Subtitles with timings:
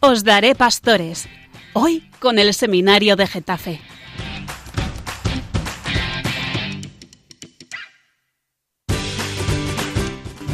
[0.00, 1.28] Os daré pastores.
[1.74, 3.80] Hoy con el seminario de Getafe.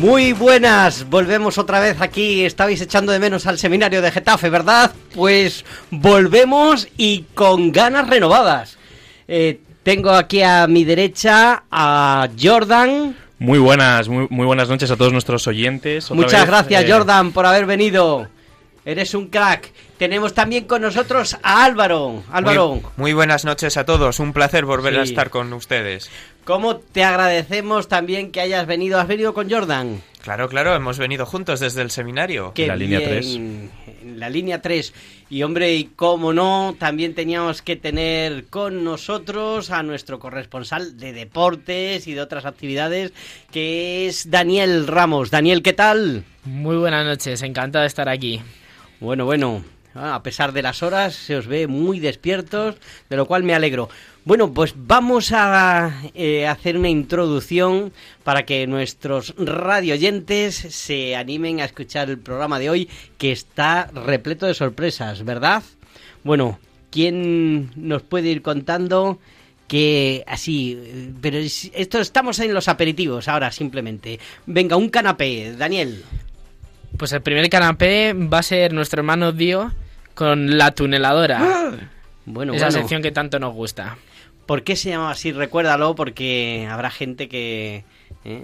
[0.01, 2.45] Muy buenas, volvemos otra vez aquí.
[2.45, 4.93] Estabais echando de menos al seminario de Getafe, ¿verdad?
[5.15, 8.77] Pues volvemos y con ganas renovadas.
[9.29, 13.17] Eh, tengo aquí a mi derecha a Jordan.
[13.39, 16.07] Muy buenas, muy, muy buenas noches a todos nuestros oyentes.
[16.07, 18.29] Otra Muchas vez, gracias, eh, Jordan, por haber venido.
[18.87, 19.73] Eres un crack.
[19.99, 22.23] Tenemos también con nosotros a Álvaro.
[22.31, 26.09] Álvaro, Muy, muy buenas noches a todos, un placer volver a estar con ustedes.
[26.47, 29.01] ¿cómo te agradecemos también que hayas venido?
[29.01, 30.01] ¿Has venido con Jordan?
[30.23, 32.53] Claro, claro, hemos venido juntos desde el seminario.
[32.55, 33.11] Qué La línea bien.
[33.11, 33.35] 3.
[34.05, 34.95] En la línea 3.
[35.29, 41.13] Y hombre, y cómo no, también teníamos que tener con nosotros a nuestro corresponsal de
[41.13, 43.13] deportes y de otras actividades,
[43.51, 45.31] que es Daniel Ramos.
[45.31, 46.25] Daniel, ¿qué tal?
[46.45, 48.41] Muy buenas noches, encantado de estar aquí.
[49.01, 49.63] Bueno, bueno,
[49.95, 52.77] ah, a pesar de las horas, se os ve muy despiertos,
[53.11, 53.89] de lo cual me alegro.
[54.25, 57.93] Bueno, pues vamos a eh, hacer una introducción
[58.25, 64.47] para que nuestros radioyentes se animen a escuchar el programa de hoy, que está repleto
[64.47, 65.63] de sorpresas, ¿verdad?
[66.25, 66.59] Bueno,
[66.91, 69.19] ¿quién nos puede ir contando
[69.69, 74.21] que así, pero es- esto estamos en los aperitivos ahora simplemente.
[74.47, 76.05] Venga, un canapé, Daniel.
[76.99, 79.73] Pues el primer canapé va a ser nuestro hermano Dio
[80.15, 81.73] con la tuneladora.
[82.25, 82.81] Bueno, esa bueno.
[82.81, 83.99] sección que tanto nos gusta.
[84.47, 85.33] ¿Por qué se llama así?
[85.33, 87.85] Recuérdalo, porque habrá gente que...
[88.25, 88.43] ¿eh?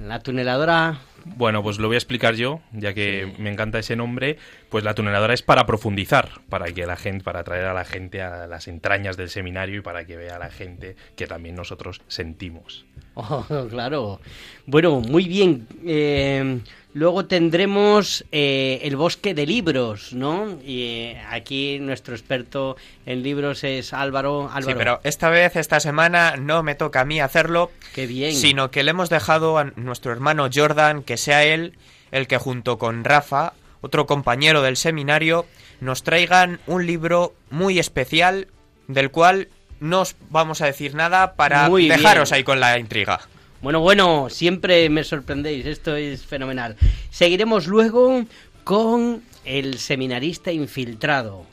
[0.00, 0.98] La tuneladora...
[1.24, 4.38] Bueno, pues lo voy a explicar yo, ya que me encanta ese nombre.
[4.68, 8.22] Pues la tuneladora es para profundizar, para que la gente, para traer a la gente
[8.22, 12.02] a las entrañas del seminario y para que vea a la gente que también nosotros
[12.06, 12.84] sentimos.
[13.18, 14.20] Oh, claro.
[14.66, 15.66] Bueno, muy bien.
[15.86, 16.60] Eh,
[16.96, 20.58] luego tendremos eh, el bosque de libros, ¿no?
[20.64, 24.48] Y eh, aquí nuestro experto en libros es Álvaro.
[24.50, 28.34] Sí, Álvaro, pero esta vez, esta semana, no me toca a mí hacerlo, qué bien.
[28.34, 31.74] sino que le hemos dejado a nuestro hermano Jordan que sea él
[32.12, 35.44] el que junto con Rafa, otro compañero del seminario,
[35.82, 38.48] nos traigan un libro muy especial
[38.88, 39.48] del cual
[39.80, 42.38] no os vamos a decir nada para Muy dejaros bien.
[42.38, 43.20] ahí con la intriga.
[43.66, 46.76] Bueno, bueno, siempre me sorprendéis, esto es fenomenal.
[47.10, 48.24] Seguiremos luego
[48.62, 51.46] con el seminarista infiltrado,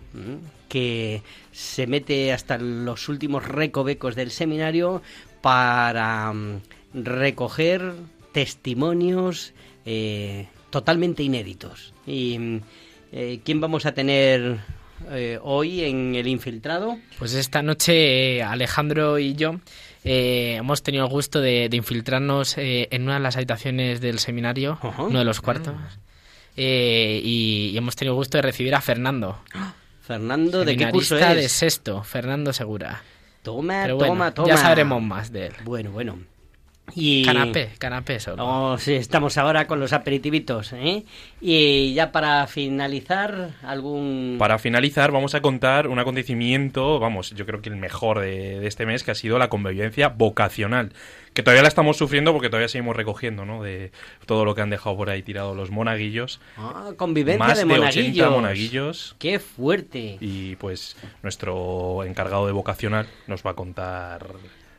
[0.69, 5.01] que se mete hasta los últimos recovecos del seminario
[5.41, 6.61] para mm,
[6.93, 7.93] recoger
[8.31, 9.53] testimonios
[9.83, 11.95] eh, totalmente inéditos.
[12.05, 12.61] ¿Y mm,
[13.11, 14.59] eh, quién vamos a tener
[15.09, 16.99] eh, hoy en el infiltrado?
[17.17, 19.55] Pues esta noche Alejandro y yo
[20.03, 24.19] eh, hemos tenido el gusto de, de infiltrarnos eh, en una de las habitaciones del
[24.19, 25.75] seminario, uno de los cuartos.
[26.55, 29.39] Eh, y, y hemos tenido el gusto de recibir a Fernando,
[30.01, 31.51] Fernando, ¿de qué curso seminarista de es?
[31.51, 33.01] sexto, Fernando Segura.
[33.41, 34.47] Toma, Pero bueno, toma, toma.
[34.49, 35.53] ya sabremos más de él.
[35.63, 36.17] Bueno, bueno.
[36.95, 37.23] Y...
[37.25, 38.43] Canapé, canapé solo.
[38.45, 41.05] Oh, sí, estamos ahora con los aperitivitos, ¿eh?
[41.41, 44.35] Y ya para finalizar, algún...
[44.37, 48.67] Para finalizar, vamos a contar un acontecimiento, vamos, yo creo que el mejor de, de
[48.67, 50.93] este mes, que ha sido la convivencia vocacional.
[51.33, 53.63] Que todavía la estamos sufriendo porque todavía seguimos recogiendo, ¿no?
[53.63, 53.91] De
[54.27, 56.39] todo lo que han dejado por ahí tirado los monaguillos.
[56.57, 58.27] Ah, convivencia Más de de, monaguillos.
[58.27, 59.15] 80 monaguillos.
[59.17, 60.17] ¡Qué fuerte!
[60.19, 64.27] Y pues nuestro encargado de vocacional nos va a contar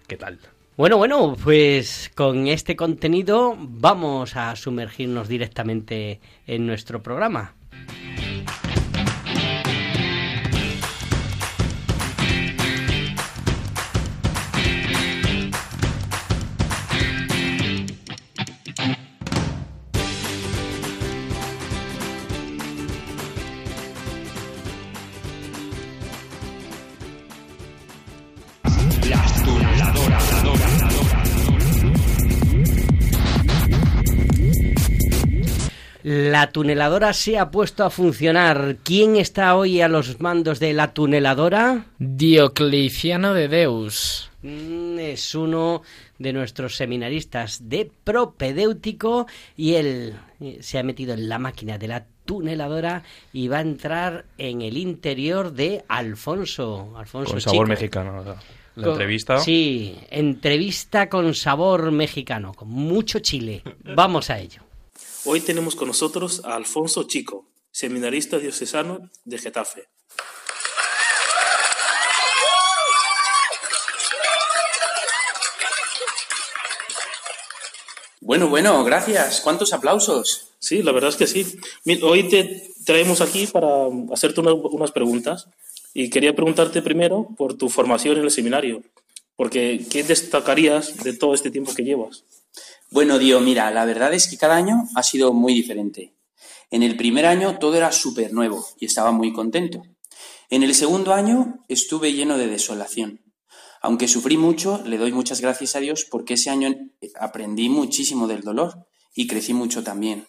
[0.06, 0.38] qué tal.
[0.76, 7.54] Bueno, bueno, pues con este contenido vamos a sumergirnos directamente en nuestro programa.
[36.34, 38.78] La tuneladora se ha puesto a funcionar.
[38.82, 41.86] ¿Quién está hoy a los mandos de la tuneladora?
[42.00, 44.32] Diocleciano de Deus.
[44.42, 45.82] Mm, Es uno
[46.18, 51.86] de nuestros seminaristas de propedéutico y él eh, se ha metido en la máquina de
[51.86, 56.94] la tuneladora y va a entrar en el interior de Alfonso.
[56.96, 57.68] Alfonso Con sabor Chico.
[57.68, 58.24] mexicano.
[58.24, 58.34] La,
[58.74, 59.38] la Con- entrevista.
[59.38, 63.62] Sí, entrevista con sabor mexicano, con mucho chile.
[63.94, 64.62] Vamos a ello.
[65.24, 69.88] Hoy tenemos con nosotros a Alfonso Chico, seminarista diocesano de Getafe.
[78.20, 79.40] Bueno, bueno, gracias.
[79.42, 80.48] ¿Cuántos aplausos?
[80.58, 81.58] Sí, la verdad es que sí.
[82.02, 83.68] Hoy te traemos aquí para
[84.12, 85.46] hacerte una- unas preguntas
[85.92, 88.82] y quería preguntarte primero por tu formación en el seminario,
[89.36, 92.24] porque ¿qué destacarías de todo este tiempo que llevas?
[92.94, 96.14] Bueno, Dio, mira, la verdad es que cada año ha sido muy diferente.
[96.70, 99.82] En el primer año todo era súper nuevo y estaba muy contento.
[100.48, 103.20] En el segundo año estuve lleno de desolación.
[103.82, 106.72] Aunque sufrí mucho, le doy muchas gracias a Dios porque ese año
[107.18, 110.28] aprendí muchísimo del dolor y crecí mucho también.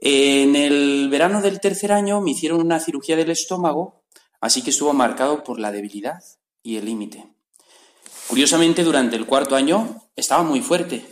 [0.00, 4.04] En el verano del tercer año me hicieron una cirugía del estómago,
[4.40, 6.22] así que estuvo marcado por la debilidad
[6.62, 7.26] y el límite.
[8.28, 11.04] Curiosamente, durante el cuarto año estaba muy fuerte.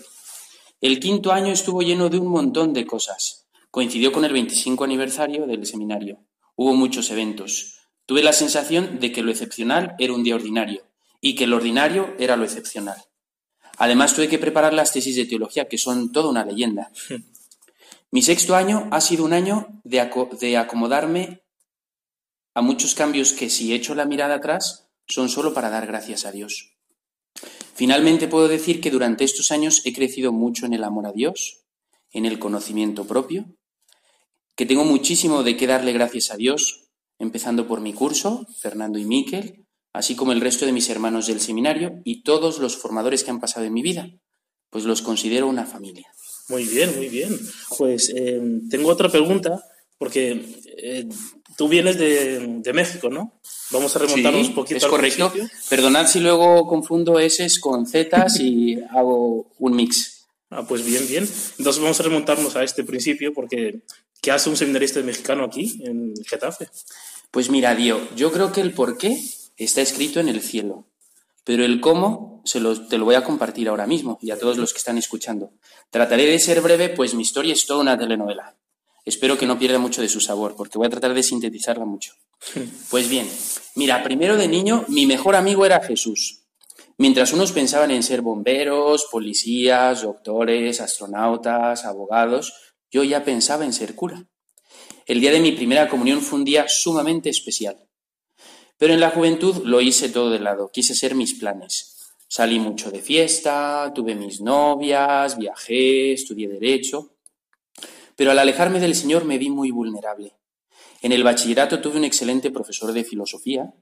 [0.81, 3.47] El quinto año estuvo lleno de un montón de cosas.
[3.71, 6.25] Coincidió con el 25 aniversario del seminario.
[6.57, 7.77] Hubo muchos eventos.
[8.07, 10.83] Tuve la sensación de que lo excepcional era un día ordinario
[11.21, 12.97] y que lo ordinario era lo excepcional.
[13.77, 16.91] Además, tuve que preparar las tesis de teología, que son toda una leyenda.
[18.11, 21.43] Mi sexto año ha sido un año de, aco- de acomodarme
[22.55, 26.33] a muchos cambios que, si echo la mirada atrás, son solo para dar gracias a
[26.33, 26.73] Dios.
[27.81, 31.63] Finalmente puedo decir que durante estos años he crecido mucho en el amor a Dios,
[32.13, 33.47] en el conocimiento propio,
[34.55, 39.07] que tengo muchísimo de qué darle gracias a Dios, empezando por mi curso, Fernando y
[39.07, 43.31] Miquel, así como el resto de mis hermanos del seminario y todos los formadores que
[43.31, 44.11] han pasado en mi vida,
[44.69, 46.13] pues los considero una familia.
[46.51, 47.35] Muy bien, muy bien.
[47.79, 49.65] Pues eh, tengo otra pregunta,
[49.97, 50.45] porque
[50.77, 51.09] eh,
[51.61, 53.39] tú vienes de, de México, ¿no?
[53.71, 55.31] Vamos a remontarnos Sí, un poquito es al correcto.
[55.31, 55.59] principio.
[55.69, 60.25] Perdonad si luego confundo S con Z y hago un mix.
[60.49, 61.29] Ah, pues bien, bien.
[61.59, 63.83] Entonces vamos a remontarnos a este principio, porque
[64.23, 66.71] ¿qué hace un seminarista mexicano aquí, en Getafe?
[67.31, 69.23] Pues mira, Dio, yo creo que el por qué
[69.59, 70.87] está escrito en el cielo,
[71.45, 74.57] pero el cómo se lo- te lo voy a compartir ahora mismo y a todos
[74.57, 75.53] los que están escuchando.
[75.91, 78.57] Trataré de ser breve, pues mi historia es toda una telenovela.
[79.11, 82.13] Espero que no pierda mucho de su sabor, porque voy a tratar de sintetizarla mucho.
[82.91, 83.29] Pues bien,
[83.75, 86.45] mira, primero de niño mi mejor amigo era Jesús.
[86.97, 92.55] Mientras unos pensaban en ser bomberos, policías, doctores, astronautas, abogados,
[92.89, 94.27] yo ya pensaba en ser cura.
[95.07, 97.79] El día de mi primera comunión fue un día sumamente especial.
[98.79, 101.97] Pero en la juventud lo hice todo de lado, quise ser mis planes.
[102.29, 107.11] Salí mucho de fiesta, tuve mis novias, viajé, estudié derecho.
[108.21, 110.35] Pero al alejarme del Señor me vi muy vulnerable.
[111.01, 113.73] En el bachillerato tuve un excelente profesor de filosofía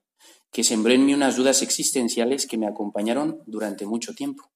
[0.53, 4.49] que sembró en mí unas dudas existenciales que me acompañaron durante mucho tiempo.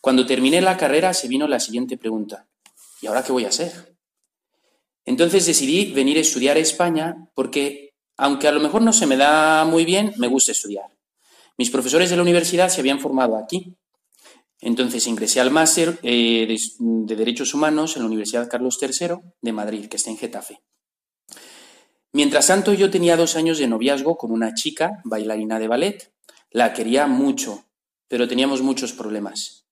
[0.00, 2.48] Cuando terminé la carrera se vino la siguiente pregunta.
[3.00, 3.96] ¿Y ahora qué voy a hacer?
[5.04, 9.16] Entonces decidí venir a estudiar a España porque, aunque a lo mejor no se me
[9.16, 10.90] da muy bien, me gusta estudiar.
[11.56, 13.72] Mis profesores de la universidad se habían formado aquí.
[14.60, 19.52] Entonces ingresé al máster eh, de, de Derechos Humanos en la Universidad Carlos III de
[19.52, 20.60] Madrid, que está en Getafe.
[22.12, 26.12] Mientras tanto, yo tenía dos años de noviazgo con una chica, bailarina de ballet.
[26.50, 27.64] La quería mucho,
[28.08, 29.66] pero teníamos muchos problemas.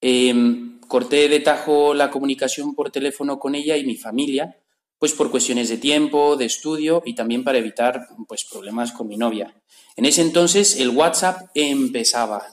[0.00, 4.58] Em, corté de tajo la comunicación por teléfono con ella y mi familia,
[4.98, 9.16] pues por cuestiones de tiempo, de estudio y también para evitar pues, problemas con mi
[9.16, 9.54] novia.
[9.96, 12.44] En ese entonces el WhatsApp empezaba.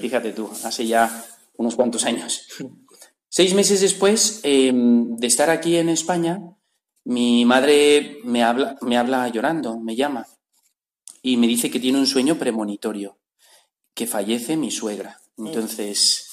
[0.00, 1.24] Fíjate tú, hace ya
[1.56, 2.46] unos cuantos años.
[3.28, 6.40] Seis meses después em, de estar aquí en España,
[7.04, 10.26] mi madre me habla, me habla llorando, me llama
[11.22, 13.18] y me dice que tiene un sueño premonitorio,
[13.94, 15.20] que fallece mi suegra.
[15.36, 16.28] Entonces,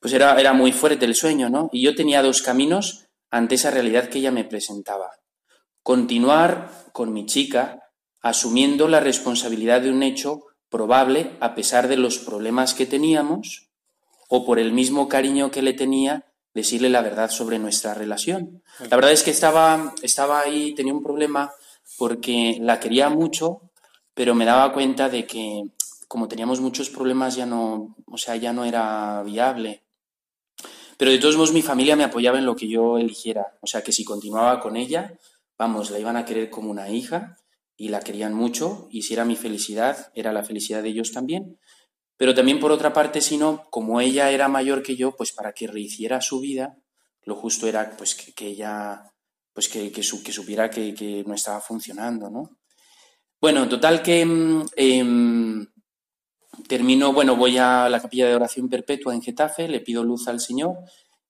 [0.00, 1.70] pues era, era muy fuerte el sueño, ¿no?
[1.72, 5.10] Y yo tenía dos caminos ante esa realidad que ella me presentaba.
[5.82, 7.90] Continuar con mi chica,
[8.20, 13.68] asumiendo la responsabilidad de un hecho probable a pesar de los problemas que teníamos,
[14.28, 16.24] o por el mismo cariño que le tenía,
[16.54, 18.62] decirle la verdad sobre nuestra relación.
[18.88, 21.52] La verdad es que estaba, estaba ahí, tenía un problema
[21.98, 23.60] porque la quería mucho,
[24.14, 25.64] pero me daba cuenta de que
[26.08, 29.82] como teníamos muchos problemas ya no, o sea, ya no era viable.
[30.96, 33.82] Pero de todos modos mi familia me apoyaba en lo que yo eligiera, o sea
[33.82, 35.14] que si continuaba con ella,
[35.56, 37.36] vamos, la iban a querer como una hija
[37.80, 41.58] y la querían mucho y si era mi felicidad, era la felicidad de ellos también.
[42.18, 45.54] Pero también por otra parte, si no, como ella era mayor que yo, pues para
[45.54, 46.76] que rehiciera su vida,
[47.22, 49.10] lo justo era pues que, que ella,
[49.54, 52.58] pues que, que, su, que supiera que, que, no estaba funcionando, ¿no?
[53.40, 54.28] Bueno, total que
[54.76, 55.66] eh,
[56.68, 60.40] termino, bueno, voy a la capilla de oración perpetua en Getafe, le pido luz al
[60.40, 60.76] Señor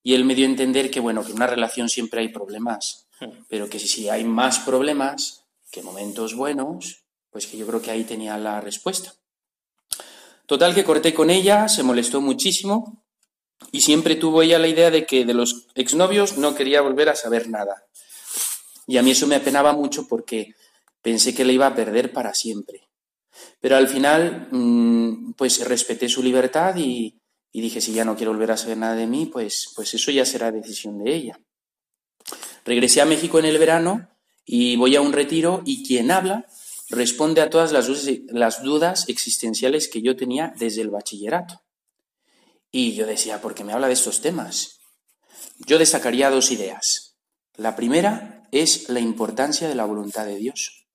[0.02, 3.06] y él me dio a entender que, bueno, que en una relación siempre hay problemas,
[3.48, 5.39] pero que si, si hay más problemas
[5.70, 9.14] que momentos buenos, pues que yo creo que ahí tenía la respuesta.
[10.46, 13.04] Total que corté con ella, se molestó muchísimo
[13.72, 17.14] Y siempre tuvo ella la idea de que de los exnovios no quería volver a
[17.14, 17.84] saber nada.
[18.86, 20.54] Y a mí eso me apenaba mucho porque
[21.02, 22.88] pensé que le iba a perder para siempre.
[23.60, 27.20] Pero al final, mm, pues respeté su libertad y,
[27.52, 30.10] y dije, si ya no quiere volver a saber nada de mí, pues, pues eso
[30.10, 31.40] ya será decisión de ella.
[32.64, 34.08] Regresé a México en el verano
[34.44, 36.46] y voy a un retiro y quien habla
[36.90, 41.62] responde a todas las dudas, existenciales que yo tenía desde el bachillerato.
[42.72, 44.80] Y yo decía, ¿por qué me habla de estos temas?
[45.66, 47.16] Yo destacaría dos ideas.
[47.56, 50.86] La primera es la importancia de la voluntad de Dios.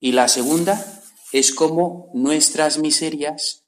[0.00, 3.64] Y la segunda es cómo nuestras miserias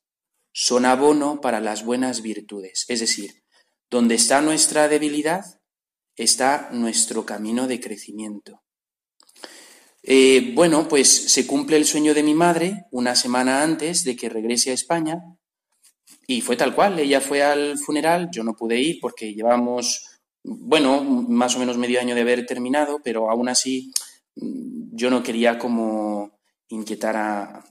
[0.53, 2.85] son abono para las buenas virtudes.
[2.89, 3.45] Es decir,
[3.91, 5.61] donde está nuestra debilidad,
[6.17, 8.64] está nuestro camino de crecimiento.
[10.07, 14.29] Eh, bueno, pues se cumple el sueño de mi madre una semana antes de que
[14.29, 15.23] regrese a España
[16.27, 16.99] y fue tal cual.
[16.99, 22.01] Ella fue al funeral, yo no pude ir porque llevamos, bueno, más o menos medio
[22.01, 23.93] año de haber terminado, pero aún así
[24.37, 27.65] mm, yo no quería como inquietar a,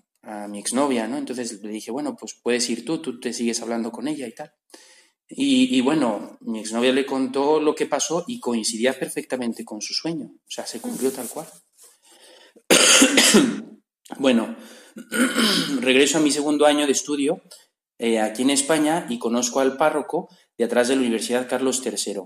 [0.47, 1.17] mi exnovia, ¿no?
[1.17, 4.33] Entonces le dije, bueno, pues puedes ir tú, tú te sigues hablando con ella y
[4.33, 4.53] tal.
[5.27, 9.93] Y, y, bueno, mi exnovia le contó lo que pasó y coincidía perfectamente con su
[9.93, 10.27] sueño.
[10.27, 11.47] O sea, se cumplió tal cual.
[14.17, 14.55] bueno,
[15.81, 17.41] regreso a mi segundo año de estudio
[17.97, 22.21] eh, aquí en España y conozco al párroco de atrás de la Universidad Carlos III.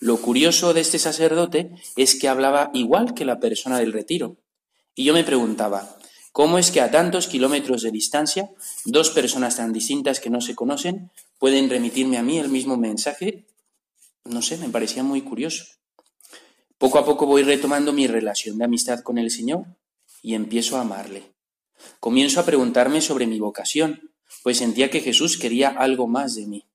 [0.00, 4.36] Lo curioso de este sacerdote es que hablaba igual que la persona del retiro.
[4.94, 5.96] Y yo me preguntaba,
[6.32, 8.50] ¿cómo es que a tantos kilómetros de distancia,
[8.84, 13.46] dos personas tan distintas que no se conocen pueden remitirme a mí el mismo mensaje?
[14.24, 15.64] No sé, me parecía muy curioso.
[16.78, 19.66] Poco a poco voy retomando mi relación de amistad con el Señor
[20.22, 21.32] y empiezo a amarle.
[22.00, 26.66] Comienzo a preguntarme sobre mi vocación, pues sentía que Jesús quería algo más de mí.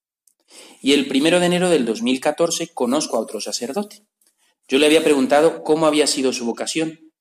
[0.82, 4.04] Y el primero de enero del 2014 conozco a otro sacerdote.
[4.68, 7.12] Yo le había preguntado cómo había sido su vocación,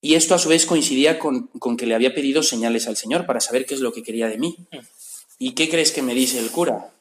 [0.00, 3.40] y esto a su vez coincidía con, que le había pedido señales al Señor para
[3.40, 4.56] saber qué es lo que quería de mí.
[5.38, 6.92] ¿Y qué crees que me dice el cura?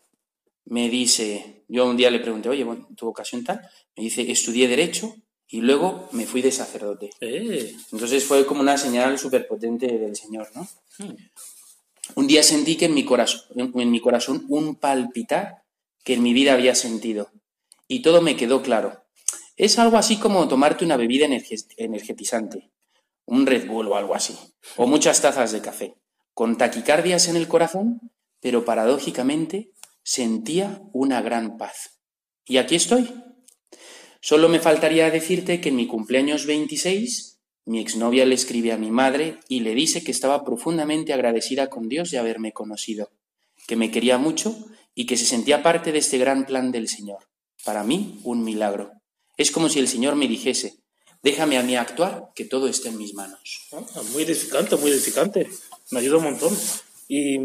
[0.65, 3.62] Me dice, yo un día le pregunté, oye, ¿tu vocación tal?
[3.95, 5.15] Me dice, estudié Derecho
[5.48, 7.12] y luego me fui de sacerdote.
[7.22, 7.75] Eh.
[7.92, 10.68] Entonces fue como una señal súper potente del Señor, ¿no?
[10.98, 11.16] Hmm.
[12.16, 15.64] Un día sentí que en mi, corazón, en mi corazón un palpitar
[16.04, 17.32] que en mi vida había sentido.
[17.88, 19.04] Y todo me quedó claro.
[19.58, 21.25] Es algo así como tomarte una bebida
[21.78, 22.72] energetizante,
[23.25, 24.38] un Red Bull o algo así,
[24.75, 25.96] o muchas tazas de café,
[26.34, 28.12] con taquicardias en el corazón,
[28.42, 29.72] pero paradójicamente
[30.04, 32.02] sentía una gran paz.
[32.46, 33.10] Y aquí estoy.
[34.25, 38.89] Solo me faltaría decirte que en mi cumpleaños 26 mi exnovia le escribe a mi
[38.89, 43.12] madre y le dice que estaba profundamente agradecida con Dios de haberme conocido,
[43.67, 44.58] que me quería mucho
[44.96, 47.20] y que se sentía parte de este gran plan del Señor.
[47.63, 48.94] Para mí, un milagro.
[49.38, 50.79] Es como si el Señor me dijese,
[51.22, 53.67] déjame a mí actuar, que todo esté en mis manos.
[53.74, 55.48] Ah, muy edificante, muy edificante.
[55.91, 56.58] Me ayuda un montón.
[57.08, 57.38] Y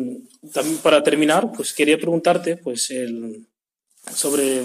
[0.50, 2.90] también para terminar, pues quería preguntarte, pues,
[4.14, 4.64] sobre,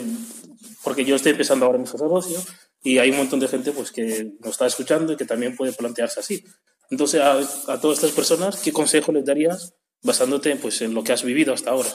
[0.86, 2.40] porque yo estoy empezando ahora mi sacerdocio,
[2.84, 5.74] y hay un montón de gente pues, que nos está escuchando y que también puede
[5.74, 6.46] plantearse así.
[6.92, 7.40] Entonces, a,
[7.74, 9.74] a todas estas personas, ¿qué consejo les darías
[10.04, 11.90] basándote pues, en lo que has vivido hasta ahora?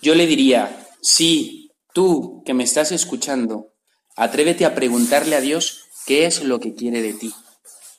[0.00, 3.74] Yo le diría, si tú que me estás escuchando,
[4.16, 7.34] atrévete a preguntarle a Dios qué es lo que quiere de ti.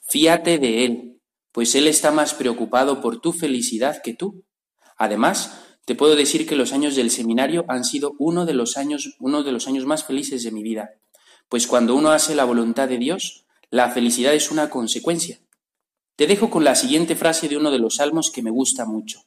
[0.10, 4.44] Fíate de Él, pues Él está más preocupado por tu felicidad que tú.
[4.98, 9.16] Además, te puedo decir que los años del seminario han sido uno de los años,
[9.20, 10.92] uno de los años más felices de mi vida
[11.52, 15.42] pues cuando uno hace la voluntad de Dios, la felicidad es una consecuencia.
[16.16, 19.26] Te dejo con la siguiente frase de uno de los salmos que me gusta mucho.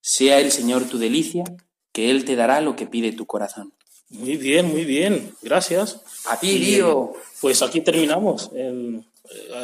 [0.00, 1.42] Sea el Señor tu delicia,
[1.90, 3.72] que Él te dará lo que pide tu corazón.
[4.08, 5.34] Muy bien, muy bien.
[5.42, 6.00] Gracias.
[6.26, 7.14] A ti, Dio.
[7.40, 8.50] Pues aquí terminamos.
[8.54, 9.04] El,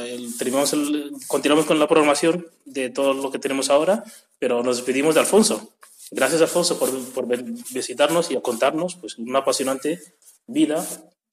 [0.09, 4.03] el, terminamos el, continuamos con la programación de todo lo que tenemos ahora,
[4.41, 5.74] pero nos despedimos de Alfonso.
[6.11, 7.27] Gracias, Alfonso, por, por
[7.73, 10.01] visitarnos y a contarnos pues, una apasionante
[10.47, 10.85] vida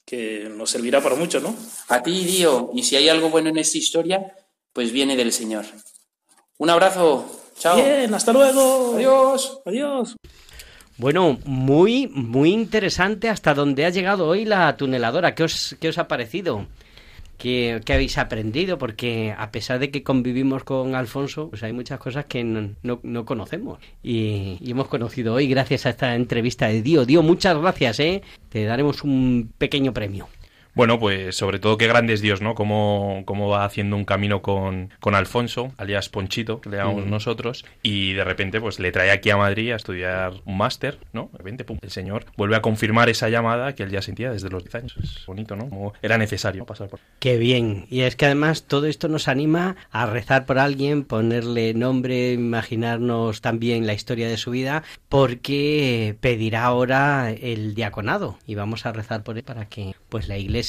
[0.06, 1.56] que nos servirá para mucho, ¿no?
[1.88, 4.36] A ti, Dio, y si hay algo bueno en esta historia,
[4.74, 5.66] pues viene del Señor.
[6.58, 7.26] Un abrazo,
[7.58, 7.76] chao.
[7.78, 8.96] Bien, hasta luego.
[8.96, 9.62] Adiós.
[9.66, 10.16] Adiós.
[10.98, 15.34] Bueno, muy, muy interesante hasta donde ha llegado hoy la tuneladora.
[15.34, 16.68] ¿Qué os, qué os ha parecido?
[17.42, 18.78] ¿Qué, habéis aprendido?
[18.78, 23.26] Porque a pesar de que convivimos con Alfonso, pues hay muchas cosas que no, no,
[23.26, 23.80] conocemos.
[24.04, 27.04] Y, y, hemos conocido hoy gracias a esta entrevista de Dio.
[27.04, 28.22] Dio, muchas gracias, ¿eh?
[28.50, 30.28] Te daremos un pequeño premio.
[30.74, 32.56] Bueno, pues sobre todo qué grande es Dios, ¿no?
[32.56, 37.66] Cómo, cómo va haciendo un camino con, con Alfonso, alias Ponchito, que le llamamos nosotros,
[37.84, 41.30] y de repente pues le trae aquí a Madrid a estudiar un máster, ¿no?
[41.34, 44.50] De repente, pum, el señor vuelve a confirmar esa llamada que él ya sentía desde
[44.50, 44.98] los 10 años.
[45.04, 45.68] Es bonito, ¿no?
[45.68, 47.02] Como era necesario pasar por...
[47.20, 47.86] Qué bien.
[47.90, 53.42] Y es que además todo esto nos anima a rezar por alguien, ponerle nombre, imaginarnos
[53.42, 59.24] también la historia de su vida, porque pedirá ahora el diaconado y vamos a rezar
[59.24, 60.61] por él para que pues la iglesia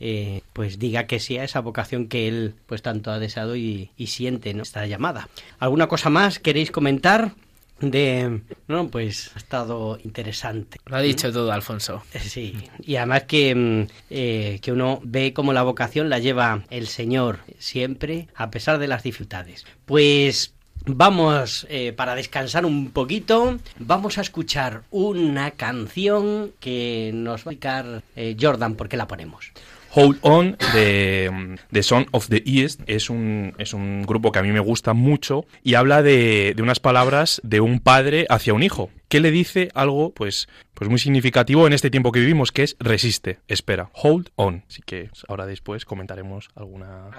[0.00, 3.90] eh, pues diga que sí a esa vocación que él pues tanto ha deseado y,
[3.96, 4.62] y siente ¿no?
[4.62, 5.28] esta llamada.
[5.58, 7.32] ¿Alguna cosa más queréis comentar?
[7.80, 8.42] De.
[8.68, 10.78] No, pues ha estado interesante.
[10.86, 12.02] Lo ha dicho todo, Alfonso.
[12.14, 16.62] Eh, Sí, y además que, mm, eh, que uno ve cómo la vocación la lleva
[16.70, 19.66] el Señor siempre, a pesar de las dificultades.
[19.84, 20.54] Pues
[20.86, 27.52] vamos, eh, para descansar un poquito, vamos a escuchar una canción que nos va a
[27.52, 29.52] explicar eh, Jordan, ¿por qué la ponemos?
[29.94, 34.42] Hold On de, de Son of the East es un, es un grupo que a
[34.42, 38.62] mí me gusta mucho y habla de, de unas palabras de un padre hacia un
[38.62, 42.62] hijo que le dice algo pues, pues muy significativo en este tiempo que vivimos que
[42.62, 44.64] es resiste, espera, hold on.
[44.66, 47.10] Así que ahora después comentaremos alguna...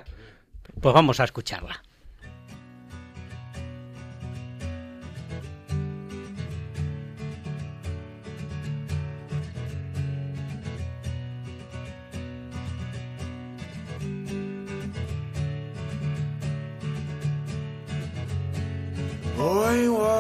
[0.82, 1.84] Pues vamos a escucharla.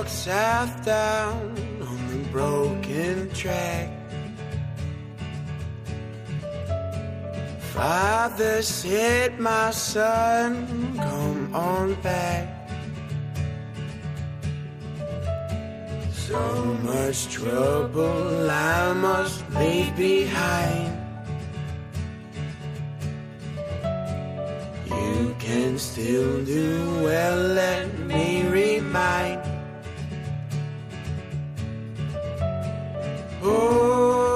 [0.07, 3.89] South down on the broken track.
[7.73, 12.69] Father said, My son, come on back.
[16.11, 20.97] So much trouble I must leave behind.
[24.85, 29.52] You can still do well, let me remind.
[33.45, 34.32] Oh,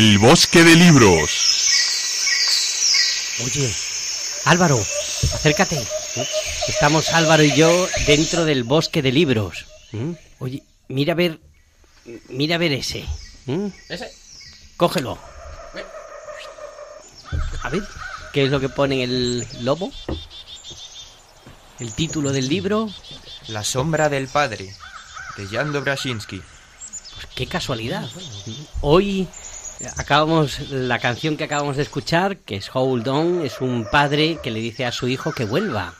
[0.00, 1.30] El bosque de libros.
[3.44, 3.70] Oye,
[4.46, 5.78] Álvaro, acércate.
[6.68, 9.66] Estamos Álvaro y yo dentro del bosque de libros.
[9.92, 10.12] ¿Mm?
[10.38, 11.38] Oye, mira a ver,
[12.30, 13.04] mira a ver ese.
[13.44, 13.66] ¿Mm?
[13.90, 14.10] Ese.
[14.78, 15.18] Cógelo.
[17.62, 17.82] A ver,
[18.32, 19.92] ¿qué es lo que pone el lobo?
[21.78, 22.88] El título del libro.
[23.48, 24.74] La sombra del padre,
[25.36, 26.40] de Jan Dobraszynski.
[27.16, 28.08] Pues qué casualidad.
[28.80, 29.28] Hoy
[29.96, 34.50] acabamos la canción que acabamos de escuchar, que es Hold On, es un padre que
[34.50, 35.94] le dice a su hijo que vuelva.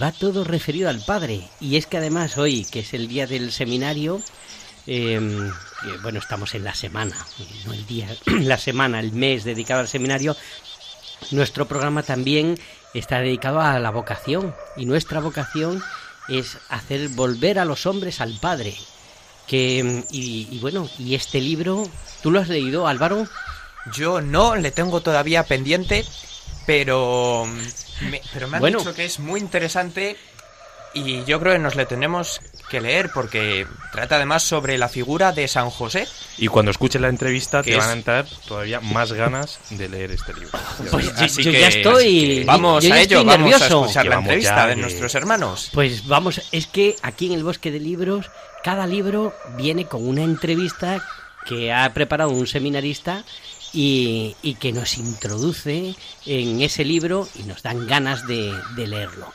[0.00, 1.48] Va todo referido al padre.
[1.60, 4.20] Y es que además hoy, que es el día del seminario,
[4.86, 5.20] eh,
[6.02, 7.16] bueno, estamos en la semana,
[7.64, 10.36] no el día, la semana, el mes dedicado al seminario,
[11.30, 12.58] nuestro programa también
[12.92, 15.82] está dedicado a la vocación y nuestra vocación
[16.28, 18.76] es hacer volver a los hombres al Padre.
[19.46, 21.86] Que, y, y bueno, y este libro,
[22.22, 23.26] ¿tú lo has leído, Álvaro?
[23.92, 26.04] Yo no, le tengo todavía pendiente,
[26.66, 27.46] pero
[28.10, 28.78] me, pero me han Bueno.
[28.78, 30.16] dicho que es muy interesante
[30.94, 35.32] y yo creo que nos le tenemos que leer porque trata además sobre la figura
[35.32, 36.08] de San José.
[36.38, 40.32] Y cuando escuches la entrevista te van a entrar todavía más ganas de leer este
[40.34, 40.58] libro.
[40.90, 42.38] Pues yo- Así yo que- ya estoy.
[42.38, 43.64] que vamos yo ya a ello, estoy vamos nervioso.
[43.64, 45.70] a escuchar la entrevista ya de de- nuestros hermanos.
[45.74, 48.30] Pues vamos, es que aquí en el Bosque de Libros,
[48.64, 51.04] cada libro viene con una entrevista
[51.46, 53.22] que ha preparado un seminarista
[53.74, 59.26] y, y que nos introduce en ese libro y nos dan ganas de, de leerlo.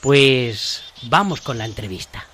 [0.00, 2.24] Pues vamos con la entrevista.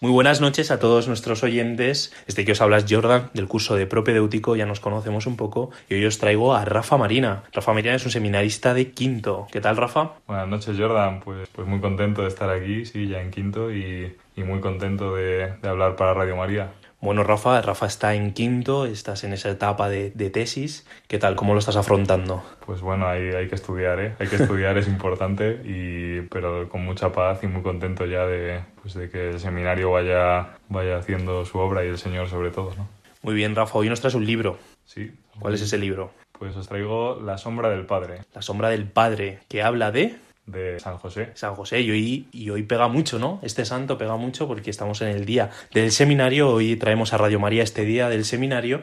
[0.00, 2.12] Muy buenas noches a todos nuestros oyentes.
[2.28, 5.70] Este que os habla es Jordan del curso de propedéutico, ya nos conocemos un poco.
[5.88, 7.42] Y hoy os traigo a Rafa Marina.
[7.52, 9.48] Rafa Marina es un seminarista de quinto.
[9.50, 10.12] ¿Qué tal, Rafa?
[10.28, 11.18] Buenas noches, Jordan.
[11.18, 15.16] Pues, pues muy contento de estar aquí, sí, ya en quinto y, y muy contento
[15.16, 16.72] de, de hablar para Radio María.
[17.00, 20.86] Bueno, Rafa, Rafa está en quinto, estás en esa etapa de, de tesis.
[21.06, 21.36] ¿Qué tal?
[21.36, 22.42] ¿Cómo lo estás afrontando?
[22.66, 24.14] Pues bueno, hay, hay que estudiar, ¿eh?
[24.18, 28.60] Hay que estudiar, es importante, y, pero con mucha paz y muy contento ya de,
[28.82, 32.74] pues de que el seminario vaya, vaya haciendo su obra y el Señor sobre todo,
[32.76, 32.88] ¿no?
[33.22, 34.58] Muy bien, Rafa, hoy nos traes un libro.
[34.84, 35.12] Sí.
[35.38, 36.10] ¿Cuál es ese libro?
[36.32, 40.16] Pues os traigo La sombra del Padre, La sombra del Padre, que habla de
[40.48, 41.30] de San José.
[41.34, 41.80] San José.
[41.80, 43.38] Y hoy, y hoy pega mucho, ¿no?
[43.42, 46.50] Este santo pega mucho porque estamos en el día del seminario.
[46.50, 48.82] Hoy traemos a Radio María este día del seminario.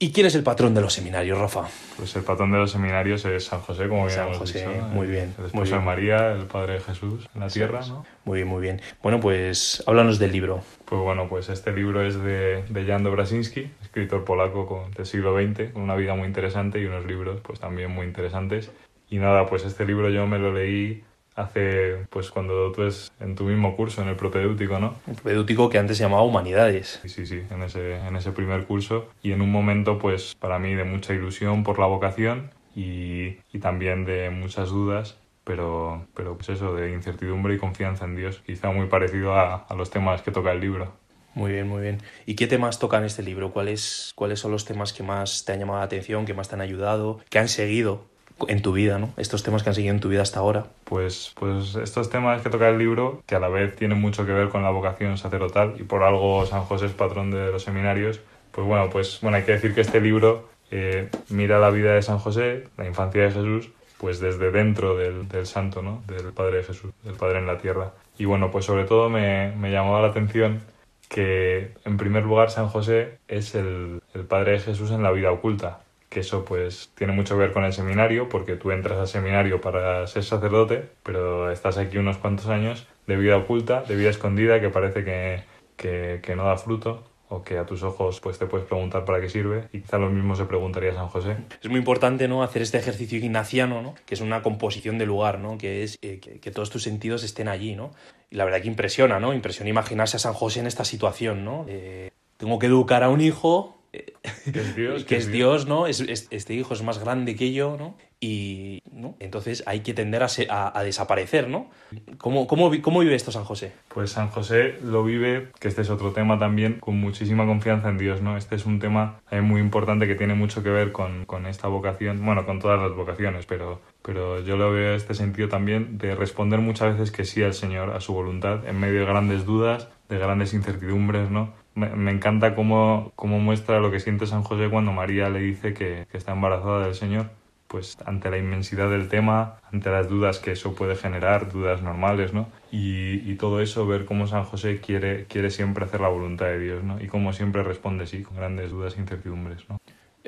[0.00, 1.64] ¿Y quién es el patrón de los seminarios, Rafa?
[1.96, 4.70] Pues el patrón de los seminarios es San José, como bien San José, dicho.
[4.92, 8.06] muy bien, El muy esposo de María, el Padre de Jesús en la tierra, ¿no?
[8.24, 8.80] Muy bien, muy bien.
[9.02, 10.62] Bueno, pues háblanos del libro.
[10.84, 15.34] Pues bueno, pues este libro es de, de Jan Dobrasinski, escritor polaco con- del siglo
[15.36, 18.70] XX, con una vida muy interesante y unos libros pues también muy interesantes.
[19.10, 21.02] Y nada, pues este libro yo me lo leí
[21.34, 24.96] hace, pues cuando tú es en tu mismo curso, en el propedéutico, ¿no?
[25.06, 26.98] Un propedéutico que antes se llamaba Humanidades.
[27.02, 29.08] Sí, sí, sí, en ese, en ese primer curso.
[29.22, 33.58] Y en un momento, pues para mí, de mucha ilusión por la vocación y, y
[33.60, 38.42] también de muchas dudas, pero, pero pues eso, de incertidumbre y confianza en Dios.
[38.44, 40.92] Quizá muy parecido a, a los temas que toca el libro.
[41.34, 41.98] Muy bien, muy bien.
[42.26, 43.52] ¿Y qué temas tocan este libro?
[43.52, 46.56] ¿Cuáles, ¿Cuáles son los temas que más te han llamado la atención, que más te
[46.56, 48.06] han ayudado, que han seguido
[48.46, 49.10] en tu vida, ¿no?
[49.16, 50.66] Estos temas que han seguido en tu vida hasta ahora.
[50.84, 54.32] Pues, pues estos temas que toca el libro, que a la vez tienen mucho que
[54.32, 58.20] ver con la vocación sacerdotal y por algo San José es patrón de los seminarios,
[58.52, 62.02] pues bueno, pues bueno, hay que decir que este libro eh, mira la vida de
[62.02, 66.02] San José, la infancia de Jesús, pues desde dentro del, santo, ¿no?
[66.06, 67.92] Del Padre de Jesús, del Padre en la tierra.
[68.16, 70.60] Y bueno, pues sobre todo me, me llamó la atención
[71.08, 75.80] que en primer lugar San José es el Padre de Jesús en la vida oculta,
[76.08, 79.60] que eso pues tiene mucho que ver con el seminario, porque tú entras al seminario
[79.60, 84.60] para ser sacerdote, pero estás aquí unos cuantos años de vida oculta, de vida escondida,
[84.60, 85.44] que parece que,
[85.76, 89.28] que, no da fruto, o que a tus ojos pues te puedes preguntar para qué
[89.28, 91.36] sirve, y quizá lo mismo se preguntaría San José.
[91.62, 92.42] Es muy importante, ¿no?
[92.42, 93.94] Hacer este ejercicio ignaciano, ¿no?
[94.06, 95.58] Que es una composición de lugar, ¿no?
[95.58, 97.90] Que es eh, que, todos tus sentidos estén allí, ¿no?
[98.30, 99.34] Y la verdad que impresiona, ¿no?
[99.34, 101.66] Impresiona imaginarse a San José en esta situación, ¿no?
[101.68, 103.77] Eh, tengo que educar a un hijo
[104.52, 105.86] Que es Dios, que es Dios, ¿no?
[105.86, 107.96] Es, es- este hijo es más grande que yo, ¿no?
[108.20, 109.14] Y, ¿no?
[109.20, 111.70] Entonces hay que tender a, se- a- a desaparecer, ¿no?
[112.16, 113.72] ¿Cómo, cómo, ¿Cómo vive esto San José?
[113.88, 117.98] Pues San José lo vive, que este es otro tema también, con muchísima confianza en
[117.98, 118.36] Dios, ¿no?
[118.36, 121.68] Este es un tema eh, muy importante que tiene mucho que ver con, con esta
[121.68, 125.98] vocación, bueno, con todas las vocaciones, pero, pero yo lo veo en este sentido también
[125.98, 129.44] de responder muchas veces que sí al Señor, a su voluntad, en medio de grandes
[129.44, 131.52] dudas, de grandes incertidumbres, ¿no?
[131.78, 136.06] Me, encanta cómo, cómo muestra lo que siente San José cuando María le dice que,
[136.12, 137.30] está embarazada del Señor
[137.68, 142.32] pues ante la inmensidad del tema, ante las dudas que eso puede generar, dudas normales,
[142.32, 142.48] ¿no?
[142.72, 146.60] Y, y todo eso, ver cómo San José quiere, quiere siempre hacer la voluntad de
[146.60, 146.98] Dios, ¿no?
[146.98, 149.77] Y cómo siempre responde sí, con grandes dudas e incertidumbres, ¿no?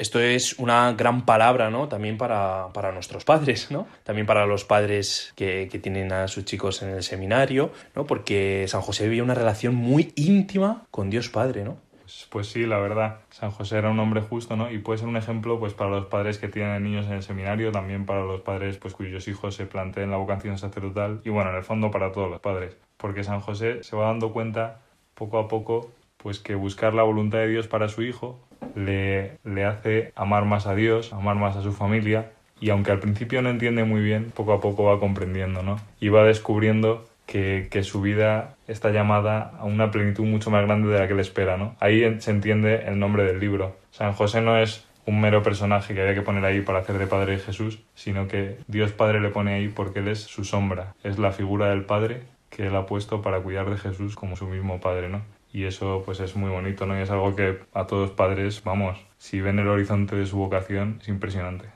[0.01, 1.87] Esto es una gran palabra, ¿no?
[1.87, 3.87] También para, para nuestros padres, ¿no?
[4.03, 8.07] También para los padres que, que tienen a sus chicos en el seminario, ¿no?
[8.07, 11.77] Porque San José vivía una relación muy íntima con Dios Padre, ¿no?
[12.01, 14.71] Pues, pues sí, la verdad, San José era un hombre justo, ¿no?
[14.71, 17.71] Y puede ser un ejemplo, pues, para los padres que tienen niños en el seminario,
[17.71, 21.57] también para los padres, pues, cuyos hijos se planteen la vocación sacerdotal, y bueno, en
[21.57, 24.81] el fondo para todos los padres, porque San José se va dando cuenta,
[25.13, 28.41] poco a poco, pues, que buscar la voluntad de Dios para su hijo
[28.75, 33.01] le, le hace amar más a Dios, amar más a su familia, y aunque al
[33.01, 35.81] principio no entiende muy bien, poco a poco va comprendiendo, ¿no?
[35.99, 40.89] Y va descubriendo que, que su vida está llamada a una plenitud mucho más grande
[40.89, 41.75] de la que él espera, ¿no?
[41.81, 43.77] Ahí se entiende el nombre del libro.
[43.91, 47.07] San José no es un mero personaje que había que poner ahí para hacer de
[47.07, 50.95] padre de Jesús, sino que Dios Padre le pone ahí porque él es su sombra,
[51.03, 54.47] es la figura del Padre que él ha puesto para cuidar de Jesús como su
[54.47, 55.23] mismo Padre, ¿no?
[55.53, 56.99] Y eso pues es muy bonito, ¿no?
[56.99, 60.99] Y es algo que a todos padres, vamos, si ven el horizonte de su vocación,
[61.03, 61.67] es impresionante.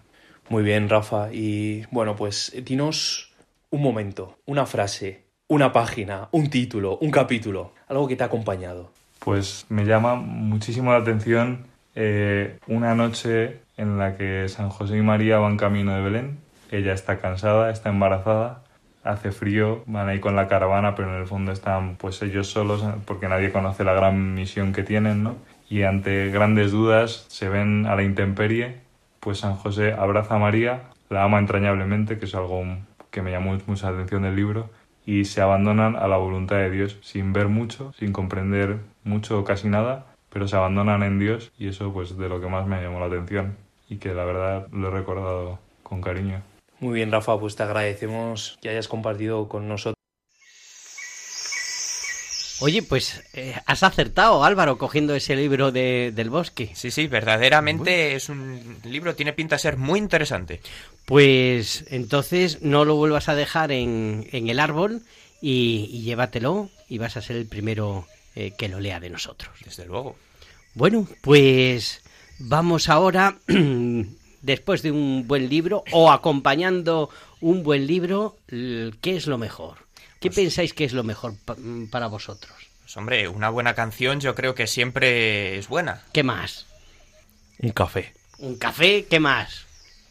[0.49, 1.33] Muy bien, Rafa.
[1.33, 3.33] Y bueno, pues dinos
[3.71, 8.93] un momento, una frase, una página, un título, un capítulo, algo que te ha acompañado.
[9.19, 15.03] Pues me llama muchísimo la atención eh, una noche en la que San José y
[15.03, 16.39] María van camino de Belén.
[16.71, 18.64] Ella está cansada, está embarazada,
[19.05, 22.85] hace frío, van ahí con la caravana, pero en el fondo están pues ellos solos
[23.05, 25.37] porque nadie conoce la gran misión que tienen, ¿no?
[25.69, 28.77] Y ante grandes dudas se ven a la intemperie,
[29.21, 32.63] pues San José abraza a María, la ama entrañablemente, que es algo
[33.11, 34.71] que me llamó mucha atención del libro,
[35.07, 39.45] y se abandonan a la voluntad de Dios sin ver mucho, sin comprender mucho o
[39.45, 42.83] casi nada, pero se abandonan en Dios y eso pues de lo que más me
[42.83, 43.57] llamó la atención
[43.89, 46.43] y que la verdad lo he recordado con cariño.
[46.85, 49.95] Muy bien, Rafa, pues te agradecemos que hayas compartido con nosotros.
[52.61, 56.73] Oye, pues eh, has acertado, Álvaro, cogiendo ese libro de- del bosque.
[56.75, 60.61] Sí, sí, verdaderamente es un libro, tiene pinta de ser muy interesante.
[61.07, 65.01] Pues entonces no lo vuelvas a dejar en, en el árbol
[65.41, 69.57] y, y llévatelo y vas a ser el primero eh, que lo lea de nosotros.
[69.65, 70.17] Desde luego.
[70.75, 72.03] Bueno, pues
[72.39, 73.39] vamos ahora,
[74.45, 79.79] después de un buen libro o acompañando un buen libro, ¿qué es lo mejor?
[80.21, 81.57] ¿Qué pensáis que es lo mejor pa-
[81.91, 82.53] para vosotros?
[82.83, 86.03] Pues hombre, una buena canción yo creo que siempre es buena.
[86.13, 86.67] ¿Qué más?
[87.59, 88.13] Un café.
[88.39, 89.07] ¿Un café?
[89.09, 89.65] ¿Qué más?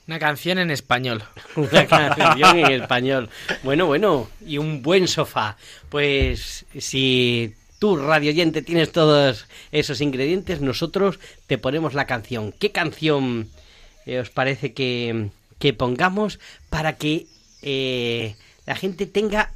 [0.07, 1.23] Una canción en español.
[1.55, 3.29] Una canción en español.
[3.63, 5.57] Bueno, bueno, y un buen sofá.
[5.89, 12.51] Pues si tú, radio oyente, tienes todos esos ingredientes, nosotros te ponemos la canción.
[12.59, 13.49] ¿Qué canción
[14.05, 16.39] eh, os parece que, que pongamos
[16.69, 17.27] para que
[17.61, 18.35] eh,
[18.65, 19.51] la gente tenga...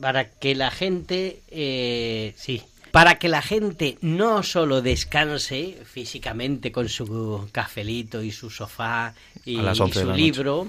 [0.00, 1.42] Para que la gente...
[1.50, 2.62] eh, sí.
[2.90, 9.14] Para que la gente no solo descanse físicamente con su cafelito y su sofá
[9.44, 10.22] y, A las y 11 de su noche.
[10.22, 10.68] libro,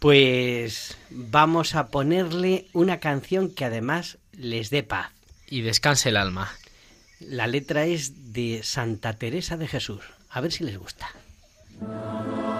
[0.00, 5.12] pues vamos a ponerle una canción que además les dé paz.
[5.48, 6.52] Y descanse el alma.
[7.20, 10.02] La letra es de Santa Teresa de Jesús.
[10.30, 11.10] A ver si les gusta.
[11.82, 12.59] you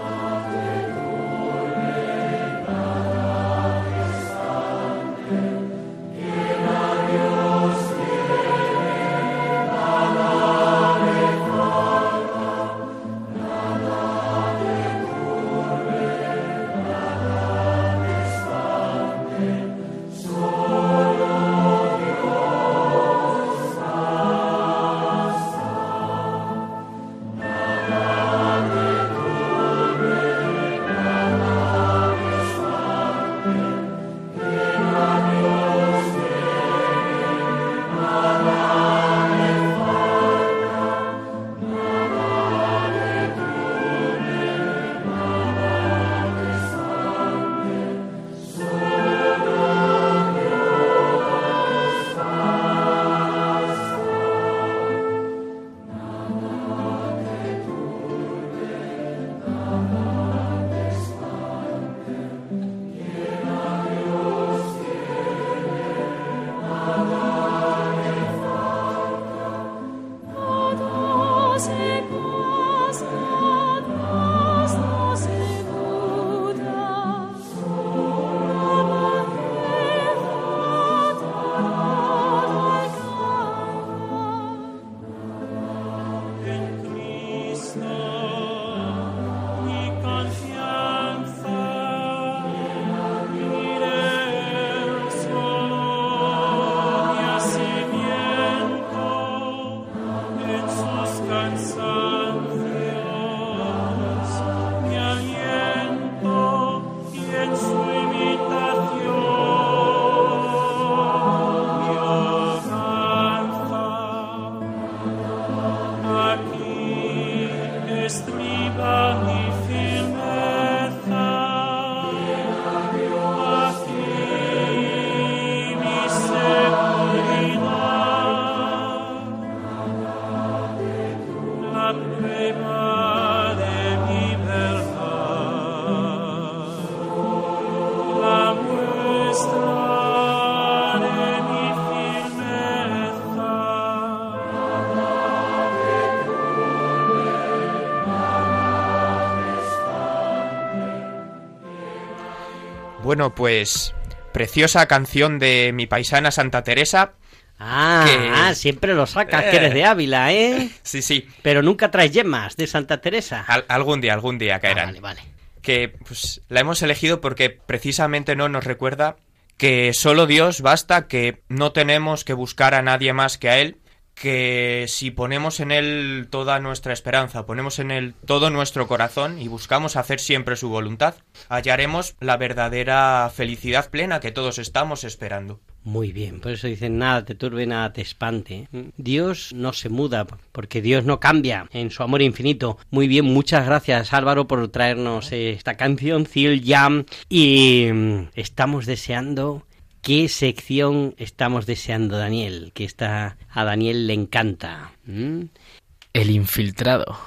[153.20, 153.94] Bueno, pues
[154.32, 157.12] preciosa canción de mi paisana Santa Teresa.
[157.58, 160.70] Ah, que- ah, siempre lo sacas, que eres de Ávila, ¿eh?
[160.82, 161.28] Sí, sí.
[161.42, 163.44] Pero nunca traes yemas de Santa Teresa.
[163.46, 164.84] Al- algún día, algún día caerán.
[164.84, 165.20] Ah, vale, vale.
[165.60, 169.16] Que pues, la hemos elegido porque precisamente no nos recuerda
[169.58, 173.76] que solo Dios basta, que no tenemos que buscar a nadie más que a Él,
[174.20, 179.48] que si ponemos en Él toda nuestra esperanza, ponemos en Él todo nuestro corazón y
[179.48, 181.14] buscamos hacer siempre su voluntad,
[181.48, 185.58] hallaremos la verdadera felicidad plena que todos estamos esperando.
[185.84, 188.68] Muy bien, por eso dicen nada te turbe, nada te espante.
[188.98, 192.76] Dios no se muda, porque Dios no cambia en su amor infinito.
[192.90, 197.06] Muy bien, muchas gracias Álvaro por traernos esta canción, Cil Jam.
[197.30, 199.64] Y mm, estamos deseando...
[200.02, 202.72] ¿Qué sección estamos deseando, Daniel?
[202.74, 204.92] Que esta a Daniel le encanta.
[205.06, 207.26] El infiltrado.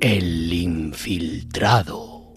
[0.00, 2.32] El infiltrado.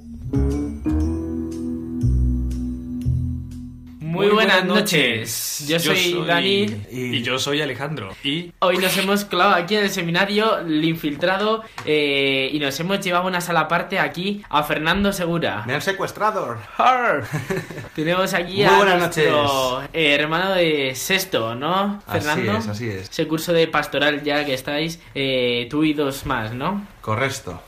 [4.10, 5.66] Muy buenas noches.
[5.68, 6.66] Yo soy Dani.
[6.90, 8.10] Y yo soy Alejandro.
[8.24, 13.02] Y Hoy nos hemos clavado aquí en el seminario, el infiltrado, eh, y nos hemos
[13.02, 15.64] llevado a una sala aparte aquí a Fernando Segura.
[15.68, 16.58] Me han secuestrado.
[17.96, 22.58] Tenemos aquí Muy a buenas nuestro eh, hermano de sexto, ¿no, Así Fernando?
[22.58, 23.10] es, así es.
[23.12, 26.84] Ese curso de pastoral ya que estáis, eh, tú y dos más, ¿no?
[27.02, 27.62] Correcto.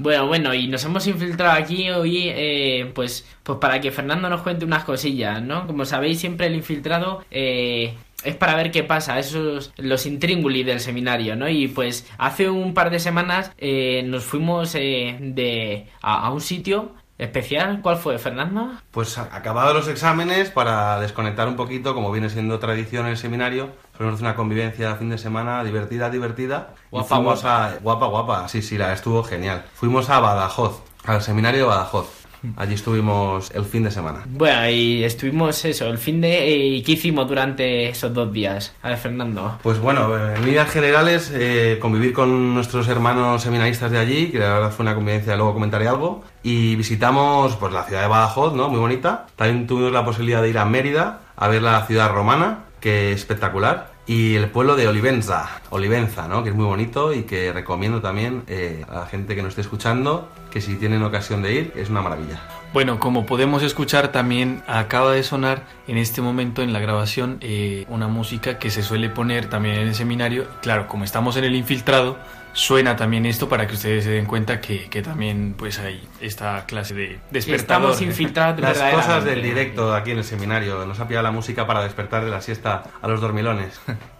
[0.00, 4.42] Bueno, bueno, y nos hemos infiltrado aquí hoy, eh, pues, pues para que Fernando nos
[4.42, 5.66] cuente unas cosillas, ¿no?
[5.66, 10.80] Como sabéis, siempre el infiltrado eh, es para ver qué pasa, esos los intríngulis del
[10.80, 11.48] seminario, ¿no?
[11.48, 16.40] Y pues hace un par de semanas eh, nos fuimos eh, de a, a un
[16.40, 17.80] sitio especial.
[17.82, 18.70] ¿Cuál fue, Fernando?
[18.90, 23.70] Pues acabados los exámenes, para desconectar un poquito, como viene siendo tradición en el seminario,
[23.92, 26.74] fuimos a hacer una convivencia fin de semana divertida, divertida.
[26.86, 27.66] y Guapa, fuimos guapa.
[27.66, 27.78] a.
[27.78, 28.48] Guapa, guapa.
[28.48, 29.64] Sí, sí, la estuvo genial.
[29.74, 32.17] Fuimos a Badajoz, al seminario de Badajoz.
[32.56, 34.24] Allí estuvimos el fin de semana.
[34.26, 36.38] Bueno, y estuvimos eso, el fin de...
[36.48, 38.74] eh, ¿Y qué hicimos durante esos dos días?
[38.82, 39.58] A ver, Fernando.
[39.62, 44.54] Pues bueno, en líneas generales, eh, convivir con nuestros hermanos seminaristas de allí, que la
[44.54, 48.68] verdad fue una convivencia, luego comentaré algo, y visitamos pues la ciudad de Badajoz, ¿no?
[48.68, 49.26] Muy bonita.
[49.36, 53.18] También tuvimos la posibilidad de ir a Mérida, a ver la ciudad romana, que es
[53.18, 56.42] espectacular, y el pueblo de Olivenza, Olivenza, ¿no?
[56.42, 59.60] Que es muy bonito y que recomiendo también eh, a la gente que nos esté
[59.60, 62.40] escuchando, que si tienen ocasión de ir, es una maravilla.
[62.72, 67.84] bueno, como podemos escuchar, también acaba de sonar en este momento en la grabación eh,
[67.88, 70.46] una música que se suele poner también en el seminario.
[70.62, 72.16] Claro, como estamos en el infiltrado,
[72.58, 76.66] suena también esto para que ustedes se den cuenta que, que también pues hay esta
[76.66, 77.90] clase de despertador.
[77.92, 80.84] Estamos infiltrados Las cosas del directo aquí en el seminario.
[80.84, 83.80] Nos ha pillado la música para despertar de la siesta a los dormilones.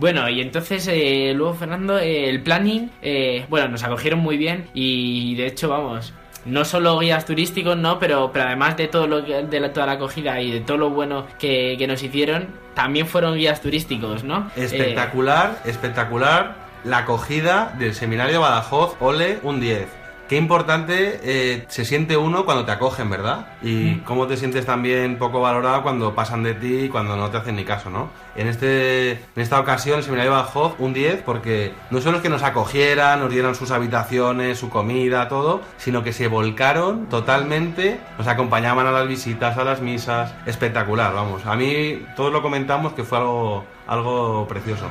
[0.00, 4.68] Bueno, y entonces eh, luego Fernando, eh, el planning, eh, bueno, nos acogieron muy bien
[4.72, 9.24] y de hecho, vamos, no solo guías turísticos, no, pero, pero además de todo lo
[9.24, 12.46] que- de la, toda la acogida y de todo lo bueno que, que nos hicieron,
[12.74, 14.48] también fueron guías turísticos, ¿no?
[14.54, 16.67] Eh, Espectacular, espectacular.
[16.84, 19.88] La acogida del seminario Badajoz, ole, un 10.
[20.28, 23.46] Qué importante eh, se siente uno cuando te acogen, ¿verdad?
[23.62, 27.38] Y cómo te sientes también poco valorado cuando pasan de ti y cuando no te
[27.38, 28.10] hacen ni caso, ¿no?
[28.36, 32.28] En, este, en esta ocasión, el seminario Badajoz, un 10, porque no solo es que
[32.28, 38.26] nos acogieran, nos dieran sus habitaciones, su comida, todo, sino que se volcaron totalmente, nos
[38.26, 41.46] acompañaban a las visitas, a las misas, espectacular, vamos.
[41.46, 44.84] A mí todos lo comentamos que fue algo, algo precioso.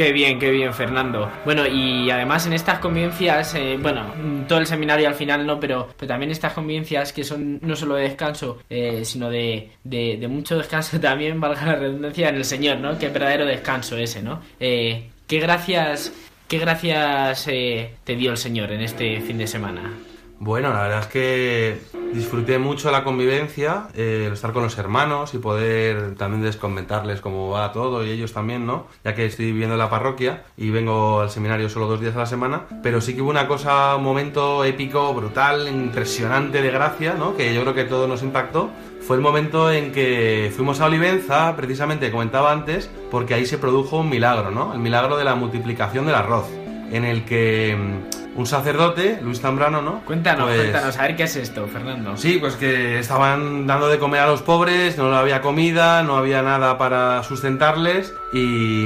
[0.00, 1.30] Qué bien, qué bien, Fernando.
[1.44, 4.14] Bueno, y además en estas convivencias, eh, bueno,
[4.48, 7.96] todo el seminario al final no, pero, pero también estas convivencias que son no solo
[7.96, 12.46] de descanso, eh, sino de, de, de mucho descanso también, valga la redundancia, en el
[12.46, 12.98] Señor, ¿no?
[12.98, 14.40] Qué verdadero descanso ese, ¿no?
[14.58, 16.14] Eh, qué gracias,
[16.48, 19.92] qué gracias eh, te dio el Señor en este fin de semana.
[20.42, 21.80] Bueno, la verdad es que
[22.14, 27.72] disfruté mucho la convivencia, eh, estar con los hermanos y poder también descomentarles cómo va
[27.72, 28.86] todo y ellos también, ¿no?
[29.04, 32.20] Ya que estoy viviendo en la parroquia y vengo al seminario solo dos días a
[32.20, 37.12] la semana, pero sí que hubo una cosa, un momento épico, brutal, impresionante de gracia,
[37.12, 37.36] ¿no?
[37.36, 38.70] Que yo creo que todo nos impactó.
[39.02, 43.98] Fue el momento en que fuimos a Olivenza, precisamente comentaba antes, porque ahí se produjo
[43.98, 44.72] un milagro, ¿no?
[44.72, 46.48] El milagro de la multiplicación del arroz,
[46.90, 50.00] en el que mm, un sacerdote, Luis Zambrano, ¿no?
[50.04, 52.16] Cuéntanos, Pues- cuéntanos, a ver qué es esto, Fernando.
[52.16, 56.42] Sí, pues que estaban dando de comer a los pobres, no había comida, no había
[56.42, 58.84] nada para sustentarles y,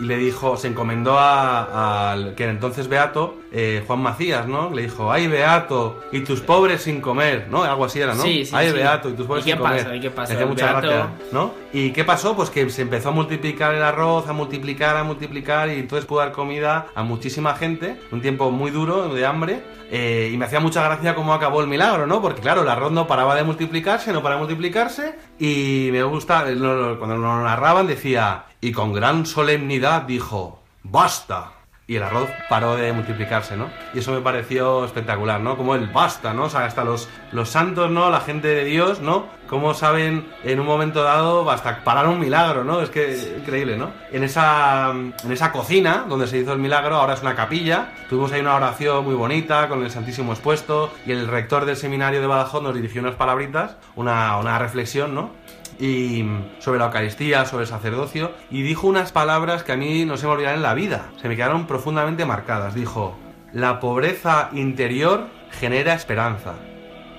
[0.00, 4.70] y le dijo, se encomendó al que era entonces Beato, eh, Juan Macías, ¿no?
[4.70, 7.62] Le dijo, ay beato, y tus pobres sin comer, ¿no?
[7.62, 8.22] Algo así era, ¿no?
[8.22, 8.74] Sí, sí, ay sí.
[8.74, 9.82] beato, y tus pobres ¿Y qué sin comer.
[9.84, 9.94] pasó?
[9.94, 10.32] ¿Y qué pasó?
[10.40, 11.52] El mucha beato- gracia, ¿no?
[11.72, 12.34] ¿Y qué pasó?
[12.34, 16.18] Pues que se empezó a multiplicar el arroz, a multiplicar, a multiplicar, y entonces pudo
[16.18, 20.58] dar comida a muchísima gente, un tiempo muy duro, de hambre, eh, y me hacía
[20.60, 22.20] mucha gracia cómo acabó el milagro, ¿no?
[22.20, 26.42] Porque claro, el arroz no paraba de multiplicarse, no paraba de multiplicarse, y me gusta,
[26.44, 31.52] cuando lo narraban decía, y con gran solemnidad dijo, ¡basta!
[31.86, 33.68] Y el arroz paró de multiplicarse, ¿no?
[33.92, 35.56] Y eso me pareció espectacular, ¿no?
[35.56, 36.44] Como el basta, ¿no?
[36.44, 38.08] O sea, hasta los, los santos, ¿no?
[38.08, 39.26] La gente de Dios, ¿no?
[39.48, 42.80] Cómo saben en un momento dado hasta parar un milagro, ¿no?
[42.80, 43.90] Es que increíble, ¿no?
[44.10, 47.92] En esa, en esa cocina donde se hizo el milagro, ahora es una capilla.
[48.08, 52.22] Tuvimos ahí una oración muy bonita con el Santísimo expuesto y el rector del seminario
[52.22, 55.43] de Badajoz nos dirigió unas palabritas, una, una reflexión, ¿no?
[55.78, 56.24] Y
[56.58, 60.26] sobre la Eucaristía, sobre el sacerdocio, y dijo unas palabras que a mí no se
[60.26, 62.74] me olvidarán en la vida, se me quedaron profundamente marcadas.
[62.74, 63.16] Dijo,
[63.52, 66.54] la pobreza interior genera esperanza.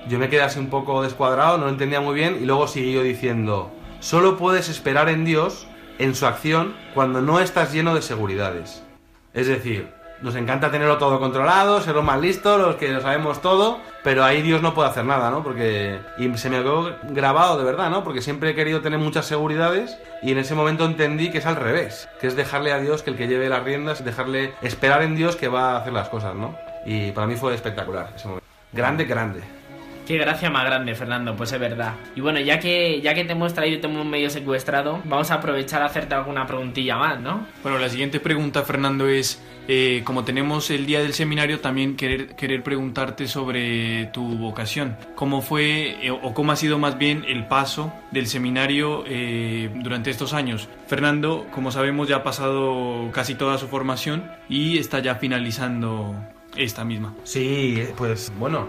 [0.08, 3.01] Yo me quedé así un poco descuadrado, no lo entendía muy bien, y luego siguió
[3.01, 8.84] diciendo, solo puedes esperar en Dios, en su acción, cuando no estás lleno de seguridades.
[9.34, 9.89] Es decir,
[10.22, 14.24] nos encanta tenerlo todo controlado, ser los más listos, los que lo sabemos todo, pero
[14.24, 15.43] ahí Dios no puede hacer nada, ¿no?
[15.43, 18.03] Porque y se me quedó grabado de verdad, ¿no?
[18.03, 21.55] Porque siempre he querido tener muchas seguridades y en ese momento entendí que es al
[21.55, 25.16] revés, que es dejarle a Dios que el que lleve las riendas, dejarle esperar en
[25.16, 26.55] Dios que va a hacer las cosas, ¿no?
[26.86, 28.47] Y para mí fue espectacular ese momento.
[28.72, 29.41] Grande, grande.
[30.06, 31.95] Qué gracia más grande, Fernando, pues es verdad.
[32.16, 35.32] Y bueno, ya que, ya que te hemos traído y te hemos medio secuestrado, vamos
[35.32, 37.47] a aprovechar a hacerte alguna preguntilla más, ¿no?
[37.64, 42.36] Bueno, la siguiente pregunta, Fernando, es, eh, como tenemos el día del seminario, también querer,
[42.36, 44.95] querer preguntarte sobre tu vocación.
[45.16, 50.12] ¿Cómo fue eh, o cómo ha sido más bien el paso del seminario eh, durante
[50.12, 50.70] estos años?
[50.86, 56.16] Fernando, como sabemos, ya ha pasado casi toda su formación y está ya finalizando
[56.56, 57.16] esta misma.
[57.24, 58.68] Sí, pues bueno,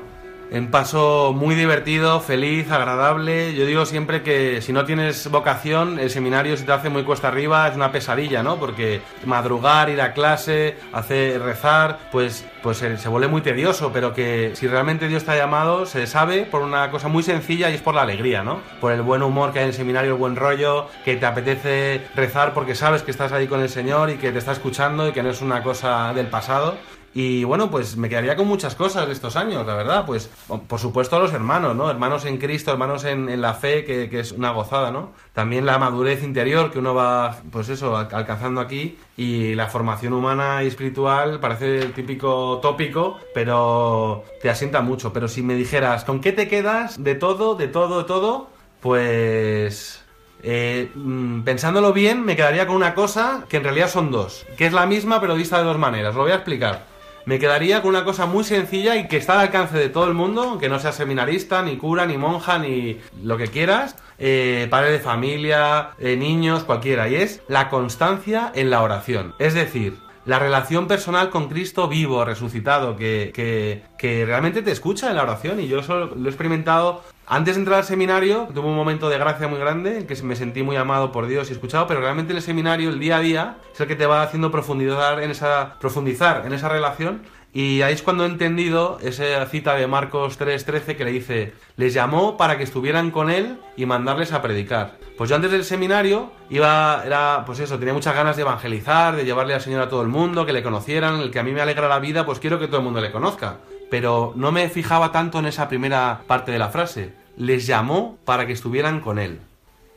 [0.51, 3.55] en paso muy divertido, feliz, agradable.
[3.55, 7.28] Yo digo siempre que si no tienes vocación, el seminario se te hace muy cuesta
[7.28, 8.57] arriba, es una pesadilla, ¿no?
[8.57, 14.14] Porque madrugar, ir a clase, hacer rezar, pues, pues se, se vuelve muy tedioso, pero
[14.14, 17.74] que si realmente Dios te ha llamado, se sabe por una cosa muy sencilla y
[17.74, 18.61] es por la alegría, ¿no?
[18.80, 22.03] Por el buen humor que hay en el seminario, el buen rollo, que te apetece
[22.14, 25.12] rezar porque sabes que estás ahí con el Señor y que te está escuchando y
[25.12, 26.76] que no es una cosa del pasado.
[27.19, 30.05] Y bueno, pues me quedaría con muchas cosas de estos años, la verdad.
[30.05, 30.29] Pues
[30.69, 31.91] por supuesto los hermanos, ¿no?
[31.91, 35.12] Hermanos en Cristo, hermanos en, la fe, que, que es una gozada, ¿no?
[35.33, 38.99] También la madurez interior que uno va, pues eso, al- alcanzando aquí.
[39.17, 45.11] Y la formación humana y espiritual parece el típico tópico, pero te asienta mucho.
[45.14, 48.51] Pero si me dijeras, ¿con qué te quedas de todo, de todo, de todo?
[48.83, 50.03] Pues...
[50.43, 54.67] Eh, mm, pensándolo bien, me quedaría con una cosa que en realidad son dos, que
[54.67, 56.14] es la misma pero vista de dos maneras.
[56.14, 56.95] Lo voy a explicar.
[57.27, 60.14] Me quedaría con una cosa muy sencilla y que está al alcance de todo el
[60.14, 64.93] mundo, que no sea seminarista, ni cura, ni monja, ni lo que quieras, eh, padre
[64.93, 69.35] de familia, eh, niños, cualquiera, y es la constancia en la oración.
[69.41, 75.11] Es decir, la relación personal con Cristo vivo, resucitado, que, que, que realmente te escucha
[75.11, 75.59] en la oración.
[75.59, 78.49] Y yo eso lo he experimentado antes de entrar al seminario.
[78.55, 81.51] Tuve un momento de gracia muy grande, en que me sentí muy amado por Dios
[81.51, 84.07] y escuchado, pero realmente en el seminario, el día a día, es el que te
[84.07, 87.22] va haciendo profundizar en esa, profundizar en esa relación.
[87.53, 91.95] Y ahí es cuando he entendido esa cita de Marcos 3:13 que le dice, les
[91.95, 94.99] llamó para que estuvieran con él y mandarles a predicar.
[95.16, 99.24] Pues yo antes del seminario iba, era, pues eso, tenía muchas ganas de evangelizar, de
[99.24, 101.62] llevarle al Señor a todo el mundo, que le conocieran, el que a mí me
[101.62, 103.61] alegra la vida, pues quiero que todo el mundo le conozca.
[103.91, 107.12] Pero no me fijaba tanto en esa primera parte de la frase.
[107.37, 109.41] Les llamó para que estuvieran con él.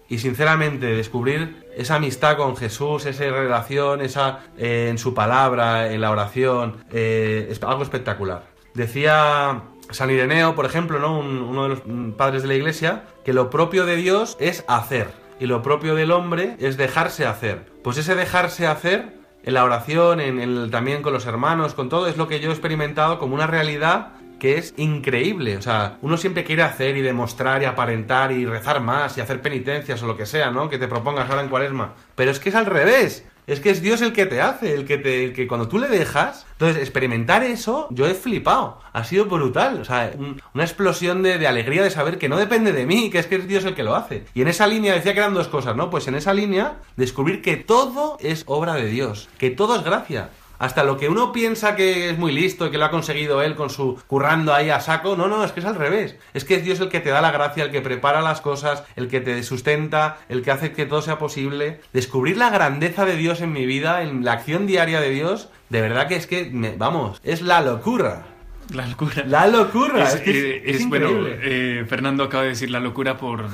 [0.09, 6.01] Y sinceramente, descubrir esa amistad con Jesús, esa relación, esa eh, en su palabra, en
[6.01, 8.43] la oración, eh, es algo espectacular.
[8.73, 9.61] Decía
[9.91, 11.19] San Ireneo, por ejemplo, ¿no?
[11.19, 14.63] Un- uno de los mm, padres de la iglesia, que lo propio de Dios es
[14.67, 15.09] hacer
[15.39, 17.65] y lo propio del hombre es dejarse hacer.
[17.83, 19.18] Pues ese dejarse hacer
[19.49, 22.49] en la oración, en el, también con los hermanos, con todo, es lo que yo
[22.49, 25.57] he experimentado como una realidad que es increíble.
[25.57, 29.41] O sea, uno siempre quiere hacer y demostrar y aparentar y rezar más y hacer
[29.41, 30.69] penitencias o lo que sea, ¿no?
[30.69, 31.95] Que te propongas ahora en cuaresma.
[32.13, 33.25] Pero es que es al revés.
[33.49, 35.79] Es que es Dios el que te hace, el que te, el que cuando tú
[35.79, 36.45] le dejas.
[36.53, 38.79] Entonces, experimentar eso, yo he flipado.
[38.93, 39.79] Ha sido brutal.
[39.81, 43.09] O sea, un- una explosión de, de alegría de saber que no depende de mí,
[43.09, 44.25] que es que es Dios el que lo hace.
[44.33, 45.89] Y en esa línea decía que eran dos cosas, ¿no?
[45.89, 50.29] Pues en esa línea, descubrir que todo es obra de Dios, que todo es gracia.
[50.59, 53.55] Hasta lo que uno piensa que es muy listo y que lo ha conseguido él
[53.55, 56.15] con su currando ahí a saco, no, no, es que es al revés.
[56.33, 58.83] Es que es Dios el que te da la gracia, el que prepara las cosas,
[58.95, 61.79] el que te sustenta, el que hace que todo sea posible.
[61.93, 65.81] Descubrir la grandeza de Dios en mi vida, en la acción diaria de Dios, de
[65.81, 68.25] verdad que es que, me- vamos, es la locura.
[68.73, 69.23] La locura.
[69.27, 70.03] La locura.
[70.03, 73.17] Es, es que es- eh, es es, bueno, eh, Fernando acaba de decir la locura
[73.17, 73.47] por,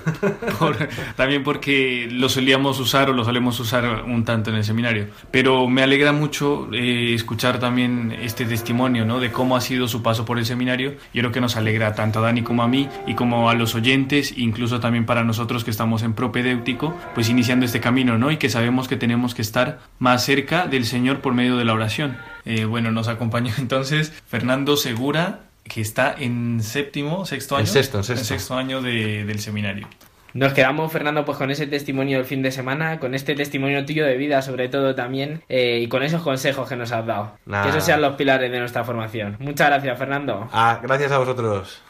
[0.60, 0.78] por-
[1.16, 5.08] también porque lo solíamos usar o lo solemos usar un tanto en el seminario.
[5.32, 9.20] Pero me alegra mucho eh, escuchar también este testimonio, ¿no?
[9.20, 10.96] De cómo ha sido su paso por el seminario.
[11.14, 13.74] Yo creo que nos alegra tanto a Dani como a mí y como a los
[13.76, 18.32] oyentes, incluso también para nosotros que estamos en propedéutico, pues iniciando este camino, ¿no?
[18.32, 21.74] Y que sabemos que tenemos que estar más cerca del Señor por medio de la
[21.74, 22.18] oración.
[22.46, 27.68] Eh, bueno, nos acompañó entonces Fernando Segura, que está en séptimo, sexto En año.
[27.68, 28.56] sexto, en sexto.
[28.56, 29.88] año de- del seminario.
[30.34, 34.06] Nos quedamos, Fernando, pues con ese testimonio del fin de semana, con este testimonio tuyo
[34.06, 37.38] de vida, sobre todo también, eh, y con esos consejos que nos has dado.
[37.46, 37.64] Nah.
[37.64, 39.38] Que esos sean los pilares de nuestra formación.
[39.40, 40.50] Muchas gracias, Fernando.
[40.52, 41.82] Ah, gracias a vosotros.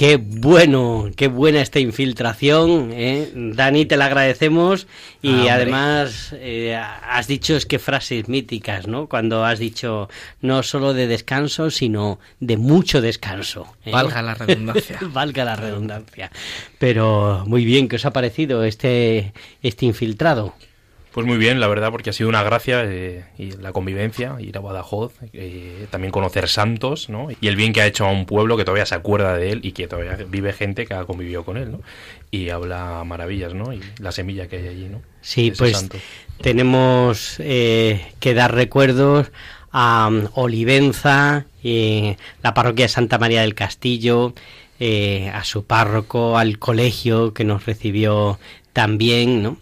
[0.00, 3.30] Qué bueno, qué buena esta infiltración, ¿eh?
[3.34, 4.86] Dani, te la agradecemos
[5.20, 9.10] y Ah, además eh, has dicho es que frases míticas, ¿no?
[9.10, 10.08] Cuando has dicho
[10.40, 13.76] no solo de descanso, sino de mucho descanso.
[13.84, 13.90] ¿eh?
[13.90, 14.98] Valga la redundancia.
[15.02, 16.32] Valga la redundancia.
[16.78, 20.54] Pero muy bien, ¿qué os ha parecido este, este infiltrado?
[21.12, 24.56] Pues muy bien, la verdad, porque ha sido una gracia eh, y la convivencia, ir
[24.56, 27.28] a Badajoz, eh, también conocer santos, ¿no?
[27.40, 29.60] Y el bien que ha hecho a un pueblo que todavía se acuerda de él
[29.64, 31.80] y que todavía vive gente que ha convivido con él, ¿no?
[32.30, 33.72] Y habla maravillas, ¿no?
[33.72, 35.02] Y la semilla que hay allí, ¿no?
[35.20, 35.98] Sí, pues santo.
[36.40, 39.32] tenemos eh, que dar recuerdos
[39.72, 44.34] a um, Olivenza, eh, la parroquia de Santa María del Castillo,
[44.78, 48.38] eh, a su párroco, al colegio que nos recibió
[48.72, 49.58] también, ¿no?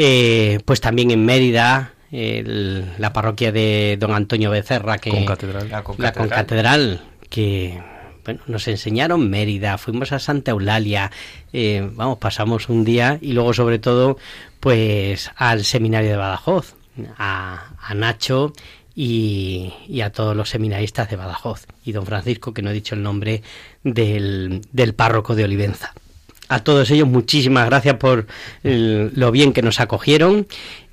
[0.00, 5.68] Eh, pues también en Mérida, el- la parroquia de don Antonio Becerra, que Concatedral.
[5.68, 5.82] La
[6.28, 7.82] concatedral, que
[8.24, 11.10] bueno, nos enseñaron Mérida, fuimos a Santa Eulalia,
[11.52, 14.18] eh, vamos, pasamos un día y luego sobre todo
[14.60, 16.74] pues al seminario de Badajoz,
[17.16, 18.52] a, a Nacho
[18.94, 22.94] y, y a todos los seminaristas de Badajoz y don Francisco, que no he dicho
[22.94, 23.42] el nombre
[23.82, 25.92] del, del párroco de Olivenza.
[26.48, 28.26] A todos ellos muchísimas gracias por
[28.62, 30.46] lo bien que nos acogieron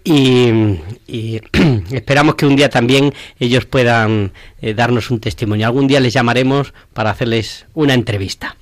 [0.06, 1.41] y, y
[1.91, 4.32] esperamos que un día también ellos puedan
[4.62, 5.66] eh, darnos un testimonio.
[5.66, 8.56] Algún día les llamaremos para hacerles una entrevista.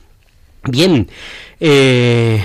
[0.63, 1.09] Bien,
[1.59, 2.41] eh,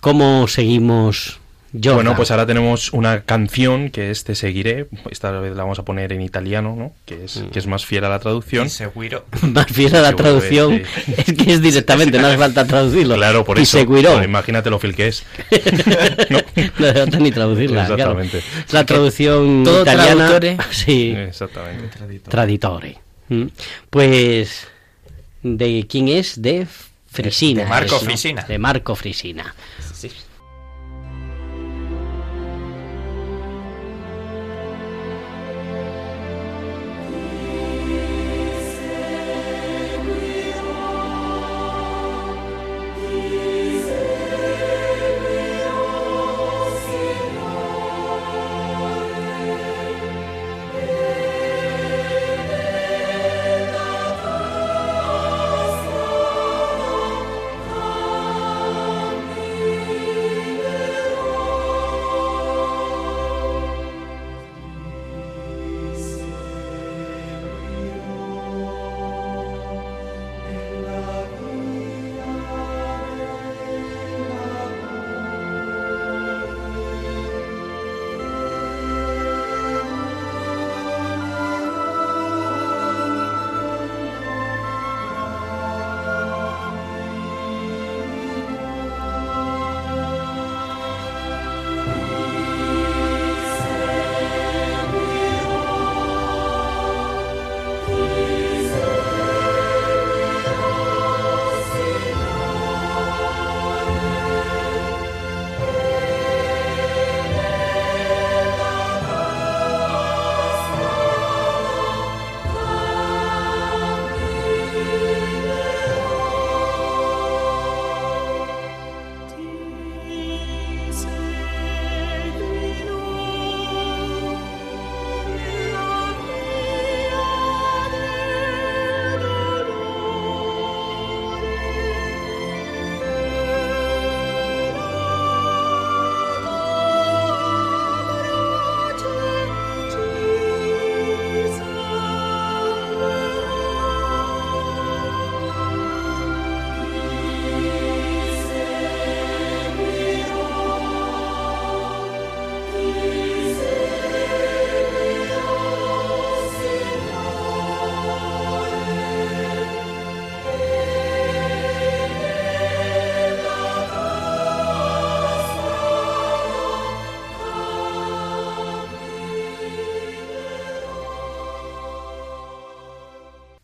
[0.00, 1.41] ¿cómo seguimos?
[1.72, 4.88] Bueno, pues ahora tenemos una canción que es Te seguiré.
[5.10, 6.92] Esta vez la vamos a poner en italiano, ¿no?
[7.06, 8.66] Que es, que es más fiel a la traducción.
[8.66, 9.24] Y seguro.
[9.42, 10.82] más fiel a la traducción
[11.16, 13.14] es que es directamente, no hace falta traducirlo.
[13.14, 13.84] Claro, por y eso.
[13.86, 15.24] Bueno, imagínate lo fiel que es.
[16.30, 16.38] no
[16.86, 17.86] hace falta ni traducirla.
[17.86, 18.20] claro.
[18.20, 18.42] Exactamente.
[18.70, 20.26] La traducción todo italiana.
[20.26, 20.56] traductore.
[20.70, 21.88] Sí, Exactamente.
[22.28, 22.98] traditore.
[23.28, 23.46] Mm.
[23.88, 24.66] Pues,
[25.42, 26.40] ¿de quién es?
[26.42, 26.66] De
[27.12, 27.62] Frisina.
[27.62, 28.08] De Marco es, ¿no?
[28.08, 28.42] Frisina.
[28.42, 29.54] De Marco Frisina.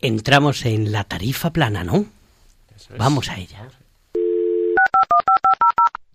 [0.09, 2.05] Entramos en la tarifa plana, ¿no?
[2.97, 3.69] Vamos a ella.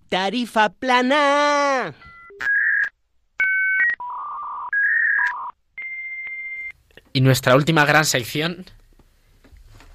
[0.08, 1.94] Tarifa plana.
[7.12, 8.66] Y nuestra última gran sección,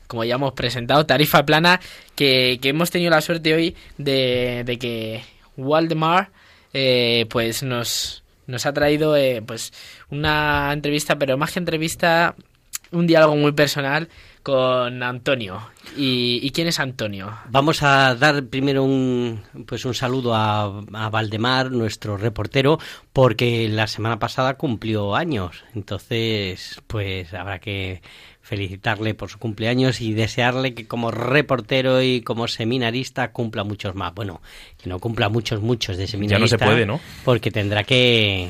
[0.07, 1.81] como ya hemos presentado, tarifa plana,
[2.15, 5.23] que, que hemos tenido la suerte hoy de, de que
[5.57, 6.31] Waldemar
[6.73, 9.73] eh, pues nos, nos ha traído eh, pues
[10.09, 12.35] una entrevista, pero más que entrevista,
[12.91, 14.09] un diálogo muy personal
[14.43, 15.61] con Antonio.
[15.97, 17.37] ¿Y, y quién es Antonio?
[17.49, 22.79] Vamos a dar primero un, pues un saludo a, a Valdemar, nuestro reportero,
[23.13, 25.63] porque la semana pasada cumplió años.
[25.75, 28.01] Entonces, pues habrá que
[28.49, 34.13] felicitarle por su cumpleaños y desearle que como reportero y como seminarista cumpla muchos más.
[34.15, 34.41] Bueno,
[34.81, 36.57] que no cumpla muchos, muchos de seminarista.
[36.57, 36.99] se puede, ¿no?
[37.23, 38.49] Porque tendrá que...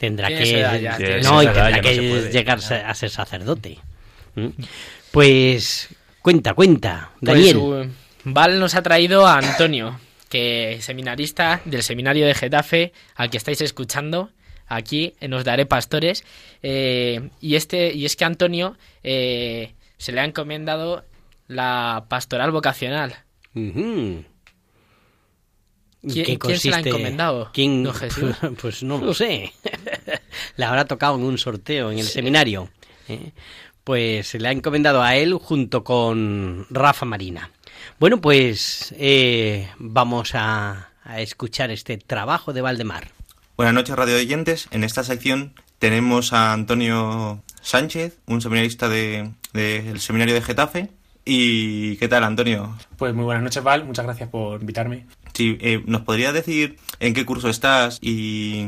[0.00, 0.60] Tendrá que...
[0.80, 3.78] ya, no, y tendrá ya que llegar a ser sacerdote.
[5.10, 5.88] Pues
[6.22, 7.56] cuenta, cuenta, Pues, Daniel.
[7.58, 7.86] uh,
[8.24, 13.36] Val nos ha traído a Antonio, que es seminarista del seminario de Getafe, al que
[13.36, 14.30] estáis escuchando
[14.66, 16.24] aquí en Os Daré Pastores.
[16.62, 21.04] Eh, y, este, y es que a Antonio eh, se le ha encomendado
[21.46, 23.16] la pastoral vocacional.
[23.54, 24.24] Ujú.
[24.24, 24.24] ¿Y
[26.02, 27.82] ¿Quién- qué quién se la ha encomendado, ¿Quién?
[27.82, 28.34] don Jesús?
[28.60, 29.52] Pues no lo sé.
[30.56, 32.70] Le habrá tocado en un sorteo en el seminario.
[33.08, 33.32] ¿eh?
[33.84, 37.50] Pues se le ha encomendado a él junto con Rafa Marina.
[37.98, 43.08] Bueno, pues eh, vamos a, a escuchar este trabajo de Valdemar.
[43.56, 44.68] Buenas noches, radio oyentes.
[44.70, 50.90] En esta sección tenemos a Antonio Sánchez, un seminarista de- del seminario de Getafe.
[51.24, 52.76] ¿Y qué tal, Antonio?
[52.96, 53.84] Pues muy buenas noches, Val.
[53.84, 55.06] Muchas gracias por invitarme.
[55.34, 58.66] Sí, eh, ¿nos podrías decir en qué curso estás y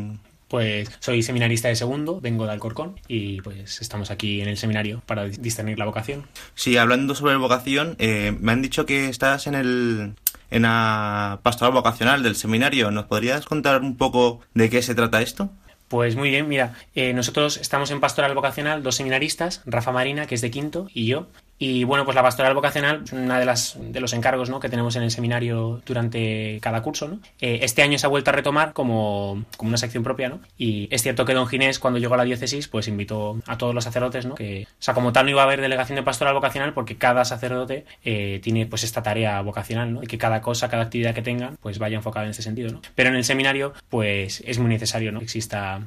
[0.48, 5.02] Pues soy seminarista de segundo, vengo de Alcorcón y pues estamos aquí en el seminario
[5.06, 6.26] para dis- discernir la vocación.
[6.54, 10.12] Sí, hablando sobre vocación, eh, me han dicho que estás en el
[10.50, 12.90] en la pastoral vocacional del seminario.
[12.90, 15.48] ¿Nos podrías contar un poco de qué se trata esto?
[15.88, 20.34] Pues muy bien, mira, eh, nosotros estamos en pastoral vocacional, dos seminaristas, Rafa Marina, que
[20.34, 21.28] es de quinto, y yo.
[21.62, 24.58] Y bueno, pues la pastoral vocacional es una de las de los encargos ¿no?
[24.58, 27.06] que tenemos en el seminario durante cada curso.
[27.06, 27.20] ¿no?
[27.40, 30.40] Eh, este año se ha vuelto a retomar como, como una sección propia, ¿no?
[30.58, 33.76] Y es cierto que don Ginés, cuando llegó a la diócesis, pues invitó a todos
[33.76, 34.34] los sacerdotes, ¿no?
[34.34, 37.24] Que, o sea, como tal no iba a haber delegación de pastoral vocacional porque cada
[37.24, 40.02] sacerdote eh, tiene pues esta tarea vocacional, ¿no?
[40.02, 42.82] Y que cada cosa, cada actividad que tengan, pues vaya enfocada en este sentido, ¿no?
[42.96, 45.20] Pero en el seminario, pues es muy necesario, ¿no?
[45.20, 45.80] Que exista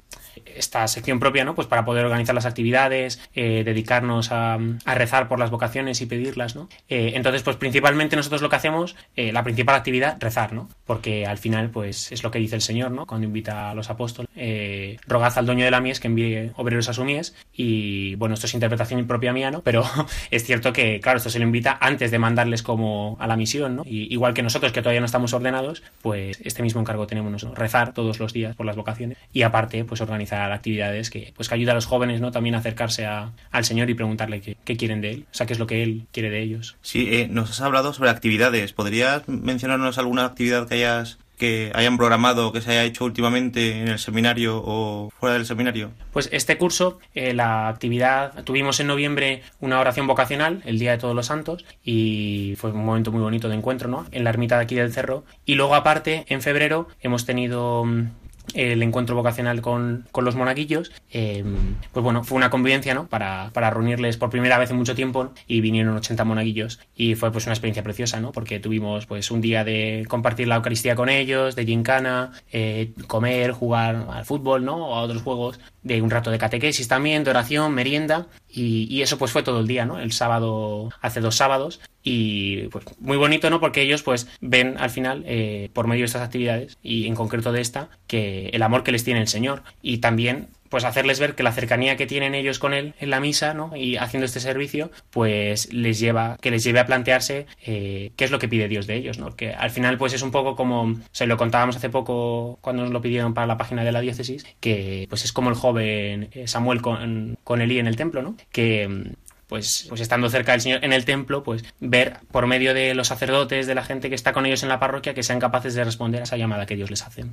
[0.46, 1.56] esta sección propia, ¿no?
[1.56, 6.06] Pues para poder organizar las actividades, eh, dedicarnos a, a rezar por las vocaciones y
[6.06, 6.70] pedirlas, ¿no?
[6.90, 10.70] Eh, entonces, pues principalmente nosotros lo que hacemos, eh, la principal actividad, rezar, ¿no?
[10.86, 13.06] Porque al final, pues es lo que dice el Señor, ¿no?
[13.06, 16.90] Cuando invita a los apóstoles, eh, rogad al dueño de la mies que envíe obreros
[16.90, 19.62] a su mies y, bueno, esto es interpretación propia mía, ¿no?
[19.62, 19.84] Pero
[20.32, 23.76] es cierto que, claro, esto se lo invita antes de mandarles como a la misión,
[23.76, 23.84] ¿no?
[23.86, 27.58] Y, igual que nosotros, que todavía no estamos ordenados, pues este mismo encargo tenemos nosotros,
[27.58, 31.56] rezar todos los días por las vocaciones y aparte, pues organizar actividades que, pues, que
[31.56, 32.32] ayuda a los jóvenes, ¿no?
[32.32, 35.46] También a acercarse a- al Señor y preguntarle qué, qué quieren de Él, o sea,
[35.46, 36.78] qué es lo que Él quiere de ellos.
[36.82, 38.74] Sí, eh, nos has hablado sobre actividades.
[38.74, 43.90] ¿Podrías mencionarnos alguna actividad que hayas que hayan programado que se haya hecho últimamente en
[43.90, 45.92] el seminario o fuera del seminario?
[46.14, 50.98] Pues este curso, eh, la actividad, tuvimos en noviembre una oración vocacional, el Día de
[50.98, 54.06] Todos los Santos, y fue un momento muy bonito de encuentro, ¿no?
[54.14, 55.26] En la ermita de aquí del Cerro.
[55.46, 58.08] Y luego, aparte, en febrero hemos tenido mm,
[58.54, 60.92] el encuentro vocacional con, con los monaguillos.
[61.12, 61.44] eh,
[61.92, 63.08] pues bueno, fue una convivencia, ¿no?
[63.08, 67.32] Para, para reunirles por primera vez en mucho tiempo y vinieron 80 monaguillos y fue
[67.32, 68.32] pues una experiencia preciosa, ¿no?
[68.32, 73.52] Porque tuvimos pues un día de compartir la Eucaristía con ellos, de gincana, eh, comer,
[73.52, 74.90] jugar al fútbol, ¿no?
[74.90, 79.02] O a otros juegos, de un rato de catequesis también, de oración, merienda y, y
[79.02, 80.00] eso pues fue todo el día, ¿no?
[80.00, 83.60] El sábado, hace dos sábados y pues muy bonito, ¿no?
[83.60, 87.52] Porque ellos pues ven al final, eh, por medio de estas actividades y en concreto
[87.52, 91.36] de esta, que el amor que les tiene el Señor y también pues hacerles ver
[91.36, 93.76] que la cercanía que tienen ellos con él en la misa, ¿no?
[93.76, 98.32] Y haciendo este servicio, pues les lleva, que les lleve a plantearse eh, qué es
[98.32, 99.36] lo que pide Dios de ellos, ¿no?
[99.36, 102.92] Que al final, pues es un poco como, se lo contábamos hace poco cuando nos
[102.92, 106.48] lo pidieron para la página de la diócesis, que pues es como el joven eh,
[106.48, 108.36] Samuel con, con Elí en el templo, ¿no?
[108.52, 109.14] Que
[109.48, 113.08] pues, pues estando cerca del Señor en el templo, pues ver por medio de los
[113.08, 115.84] sacerdotes, de la gente que está con ellos en la parroquia, que sean capaces de
[115.84, 117.26] responder a esa llamada que Dios les hace.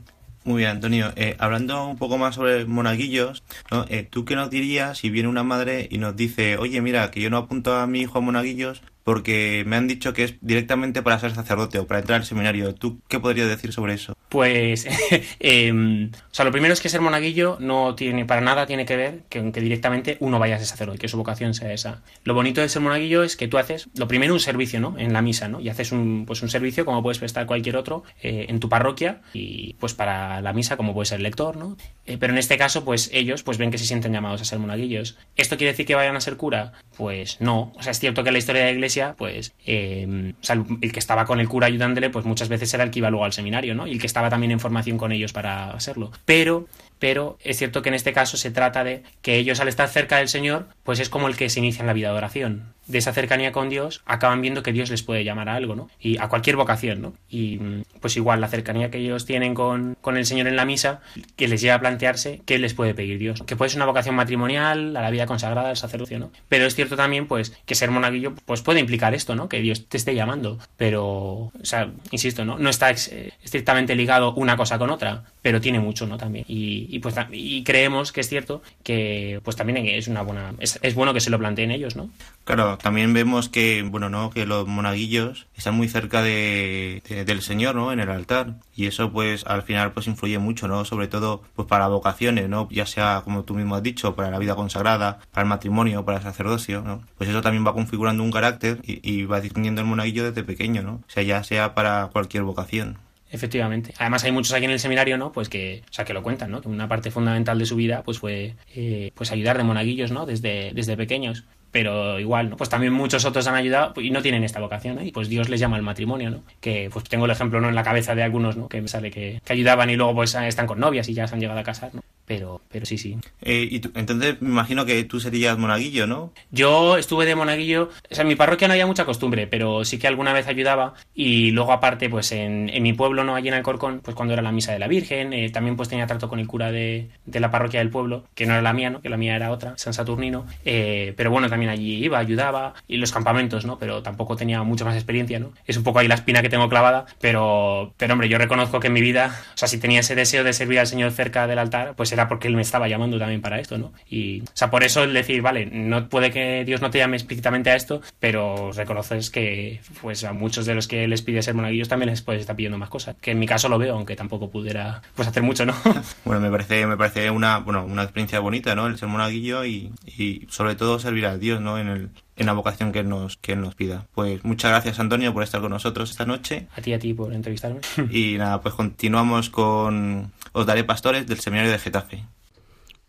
[0.45, 1.13] Muy bien, Antonio.
[1.17, 3.85] Eh, hablando un poco más sobre monaguillos, ¿no?
[3.89, 7.21] Eh, ¿tú qué nos dirías si viene una madre y nos dice, oye, mira, que
[7.21, 11.03] yo no apunto a mi hijo a monaguillos porque me han dicho que es directamente
[11.03, 12.75] para ser sacerdote o para entrar al seminario.
[12.75, 14.17] ¿Tú qué podrías decir sobre eso?
[14.29, 14.87] Pues,
[15.41, 18.97] em, o sea, lo primero es que ser monaguillo no tiene para nada tiene que
[18.97, 22.03] ver que, que directamente uno vaya a ser sacerdote, que su vocación sea esa.
[22.25, 24.97] Lo bonito de ser monaguillo es que tú haces, lo primero, un servicio, ¿no?
[24.99, 25.61] En la misa, ¿no?
[25.61, 29.21] Y haces un, pues un servicio como puedes prestar cualquier otro eh, en tu parroquia
[29.35, 31.77] y pues para la misa como puede ser lector, ¿no?
[32.07, 34.59] Eh, pero en este caso, pues ellos pues ven que se sienten llamados a ser
[34.59, 35.17] monaguillos.
[35.37, 36.73] ¿Esto quiere decir que vayan a ser cura?
[36.97, 37.73] Pues no.
[37.77, 40.35] O sea, es cierto que en la historia de la iglesia, pues el,
[40.81, 43.25] el que estaba con el cura ayudándole, pues muchas veces era el que iba luego
[43.25, 43.87] al seminario, ¿no?
[43.87, 46.11] Y el que estaba también en formación con ellos para hacerlo.
[46.25, 46.67] Pero
[47.03, 50.19] pero es cierto que en este caso se trata de que ellos al estar cerca
[50.19, 52.75] del Señor, pues es como el que se inicia en la vida de oración.
[52.87, 55.91] De esa cercanía con Dios, acaban viendo que Dios les puede llamar a algo, ¿no?
[56.01, 57.15] Y a cualquier vocación, ¿no?
[57.29, 60.65] Y mm, pues igual la cercanía que ellos tienen con, con el Señor en la
[60.65, 61.01] misa,
[61.37, 63.43] que les lleva a plantearse qué les puede pedir Dios.
[63.47, 66.31] Que puede ser una vocación matrimonial, a la vida consagrada, al sacerdocio, ¿no?
[66.49, 69.49] Pero es cierto también, pues, que ser monaguillo, pues puede implicar esto, ¿no?
[69.49, 70.59] Que Dios te esté llamando.
[70.77, 72.59] Pero, o sea, insisto, ¿no?
[72.59, 76.19] No está eh, estrictamente ligado una cosa con otra, pero tiene mucho, ¿no?
[76.19, 76.45] También.
[76.49, 80.95] Y, y pues y creemos que es cierto que pues también es una buena es
[80.95, 82.11] bueno que se lo planteen ellos, ¿no?
[82.45, 84.31] Claro, también vemos que, bueno, ¿no?
[84.31, 87.93] Que los monaguillos están muy cerca de, de- del Señor, ¿no?
[87.93, 88.55] En el altar.
[88.75, 90.85] Y eso, pues, al final, pues, influye mucho, ¿no?
[90.85, 92.69] Sobre todo, pues, para vocaciones, ¿no?
[92.71, 96.19] Ya sea, como tú mismo has dicho, para la vida consagrada, para el matrimonio, para
[96.19, 97.03] el sacerdocio, ¿no?
[97.19, 100.95] Pues eso también va configurando un carácter y, va definiendo el monaguillo desde pequeño, ¿no?
[100.95, 102.99] O sea, ya sea para cualquier vocación.
[103.31, 103.95] Efectivamente.
[103.99, 105.33] Además hay muchos aquí en el seminario, ¿no?
[105.33, 106.61] Pues que, o sea, que lo cuentan, ¿no?
[106.61, 110.27] Que una parte fundamental de su vida, pues fue, eh, pues ayudar de monaguillos, ¿no?
[110.27, 111.45] Desde, desde pequeños.
[111.73, 112.57] Pero igual, ¿no?
[112.57, 115.05] Pues también muchos otros han ayudado y no tienen esta vocación.
[115.05, 116.43] Y pues Dios les llama al matrimonio, ¿no?
[116.61, 117.69] Que pues tengo el ejemplo, ¿no?
[117.71, 118.69] En la cabeza de algunos, ¿no?
[118.69, 121.35] Que me sale que, que ayudaban y luego pues están con novias y ya se
[121.35, 122.03] han llegado a casar, ¿no?
[122.25, 123.17] Pero, pero sí, sí.
[123.43, 126.33] Eh, y tú- entonces, me imagino que tú serías monaguillo, ¿no?
[126.51, 129.99] Yo estuve de monaguillo, o sea, en mi parroquia no había mucha costumbre, pero sí
[129.99, 133.55] que alguna vez ayudaba y luego aparte, pues en, en mi pueblo, no allí en
[133.55, 136.39] Alcorcón, pues cuando era la misa de la Virgen, eh, también pues tenía trato con
[136.39, 139.01] el cura de, de la parroquia del pueblo, que no era la mía, ¿no?
[139.03, 142.99] Que la mía era otra, San Saturnino, eh, pero bueno, también allí iba, ayudaba y
[142.99, 143.79] los campamentos, ¿no?
[143.79, 145.53] Pero tampoco tenía mucha más experiencia, ¿no?
[145.67, 148.87] Es un poco ahí la espina que tengo clavada, pero, pero hombre, yo reconozco que
[148.87, 151.59] en mi vida, o sea, si tenía ese deseo de servir al Señor cerca del
[151.59, 153.93] altar, pues era porque Él me estaba llamando también para esto, ¿no?
[154.09, 157.17] Y, o sea, por eso el decir, vale, no puede que Dios no te llame
[157.17, 161.55] explícitamente a esto, pero reconoces que, pues a muchos de los que les pide ser
[161.55, 164.17] monaguillos también les puedes estar pidiendo más cosas, que en mi caso lo veo, aunque
[164.17, 165.75] tampoco pudiera, pues hacer mucho, ¿no?
[166.25, 168.87] Bueno, me parece, me parece una, bueno, una experiencia bonita, ¿no?
[168.87, 171.79] El ser monaguillo y, y sobre todo servir a Dios, ¿no?
[171.79, 174.07] En el, en la vocación que él nos, que nos pida.
[174.15, 176.67] Pues muchas gracias, Antonio, por estar con nosotros esta noche.
[176.77, 177.81] A ti, a ti, por entrevistarme.
[178.11, 182.25] Y nada, pues continuamos con Os daré pastores del seminario de Getafe.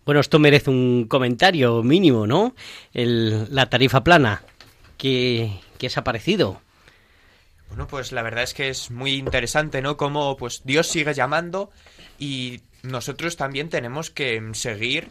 [0.06, 2.56] Bueno, esto merece un comentario mínimo, ¿no?
[2.94, 4.44] El- la tarifa plana.
[4.98, 6.62] ¿Qué, qué os ha parecido?
[7.70, 9.98] Bueno, pues la verdad es que es muy interesante, ¿no?
[9.98, 11.72] Cómo pues Dios sigue llamando
[12.20, 15.10] y nosotros también tenemos que seguir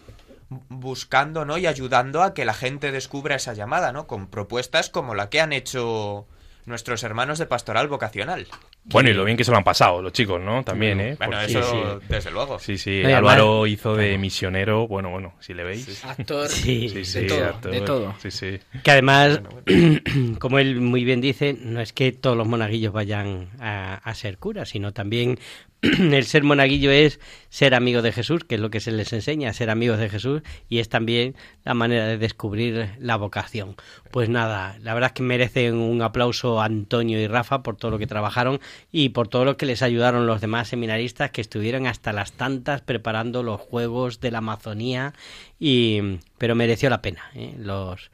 [0.68, 1.58] buscando, ¿no?
[1.58, 4.06] Y ayudando a que la gente descubra esa llamada, ¿no?
[4.06, 6.26] Con propuestas como la que han hecho
[6.66, 8.46] nuestros hermanos de Pastoral Vocacional.
[8.84, 10.64] Bueno, y lo bien que se lo han pasado los chicos, ¿no?
[10.64, 11.14] También, ¿eh?
[11.16, 12.58] Bueno, Porque- eso desde luego.
[12.58, 13.02] Sí, sí.
[13.04, 16.04] Oye, Álvaro además- hizo de misionero, bueno, bueno, si le veis.
[16.04, 17.70] Actor, Sí, Sí, de sí, todo, actor.
[17.72, 18.14] de todo.
[18.20, 18.58] Sí, sí.
[18.82, 19.40] Que además,
[20.40, 24.38] como él muy bien dice, no es que todos los monaguillos vayan a, a ser
[24.38, 25.38] curas, sino también
[25.82, 27.20] el ser monaguillo es
[27.52, 30.40] ser amigo de Jesús, que es lo que se les enseña, ser amigos de Jesús,
[30.70, 33.76] y es también la manera de descubrir la vocación.
[34.10, 37.90] Pues nada, la verdad es que merecen un aplauso a Antonio y Rafa por todo
[37.90, 38.58] lo que trabajaron
[38.90, 42.80] y por todo lo que les ayudaron los demás seminaristas que estuvieron hasta las tantas
[42.80, 45.12] preparando los juegos de la Amazonía,
[45.60, 47.22] y, pero mereció la pena.
[47.34, 47.54] ¿eh?
[47.58, 48.10] Los,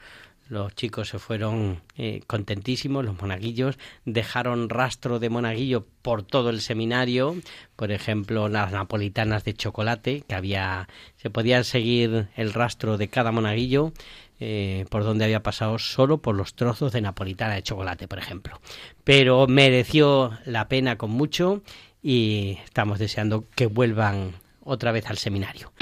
[0.48, 6.60] los chicos se fueron eh, contentísimos, los monaguillos dejaron rastro de monaguillo por todo el
[6.60, 7.36] seminario,
[7.76, 13.32] por ejemplo, las napolitanas de chocolate, que había, se podía seguir el rastro de cada
[13.32, 13.92] monaguillo
[14.40, 18.60] eh, por donde había pasado solo por los trozos de napolitana de chocolate, por ejemplo.
[19.04, 21.62] Pero mereció la pena con mucho
[22.02, 24.32] y estamos deseando que vuelvan
[24.62, 25.72] otra vez al seminario.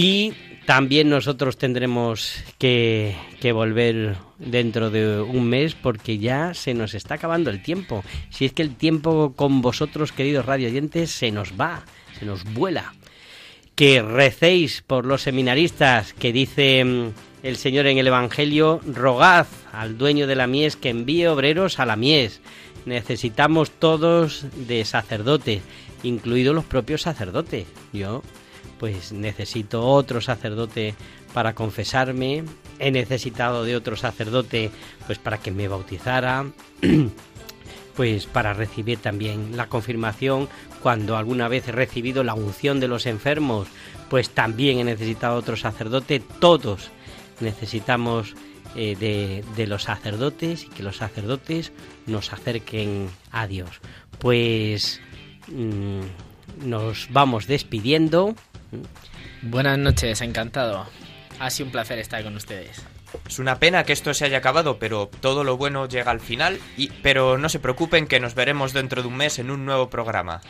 [0.00, 0.32] Y
[0.64, 3.16] también nosotros tendremos que,
[3.52, 8.04] volver dentro de un mes porque ya se nos está acabando el tiempo.
[8.30, 11.82] Si es que el tiempo con vosotros, queridos radio oyentes, se nos va,
[12.16, 12.94] se nos vuela.
[13.74, 17.08] Que recéis por los seminaristas que dice mm,
[17.42, 21.86] el Señor en el Evangelio, rogad al dueño de la mies que envíe obreros a
[21.86, 22.40] la mies.
[22.86, 25.60] Necesitamos todos de sacerdotes,
[26.04, 27.66] incluidos los propios sacerdotes.
[27.92, 28.22] Yo
[28.78, 30.94] pues necesito otro sacerdote
[31.34, 32.44] para confesarme,
[32.78, 34.70] he necesitado de otro sacerdote
[35.06, 36.46] pues para que me bautizara,
[37.96, 40.48] pues para recibir también la confirmación
[40.82, 43.68] cuando alguna vez he recibido la unción de los enfermos,
[44.08, 46.90] pues también he necesitado otro sacerdote, todos
[47.40, 48.34] necesitamos
[48.76, 51.72] eh, de, de los sacerdotes y que los sacerdotes
[52.06, 53.80] nos acerquen a Dios.
[54.18, 55.00] Pues
[55.48, 56.00] mm,
[56.64, 58.34] nos vamos despidiendo.
[59.42, 60.86] Buenas noches, encantado.
[61.38, 62.82] Ha sido un placer estar con ustedes.
[63.26, 66.58] Es una pena que esto se haya acabado, pero todo lo bueno llega al final.
[66.76, 69.88] Y, pero no se preocupen que nos veremos dentro de un mes en un nuevo
[69.88, 70.40] programa.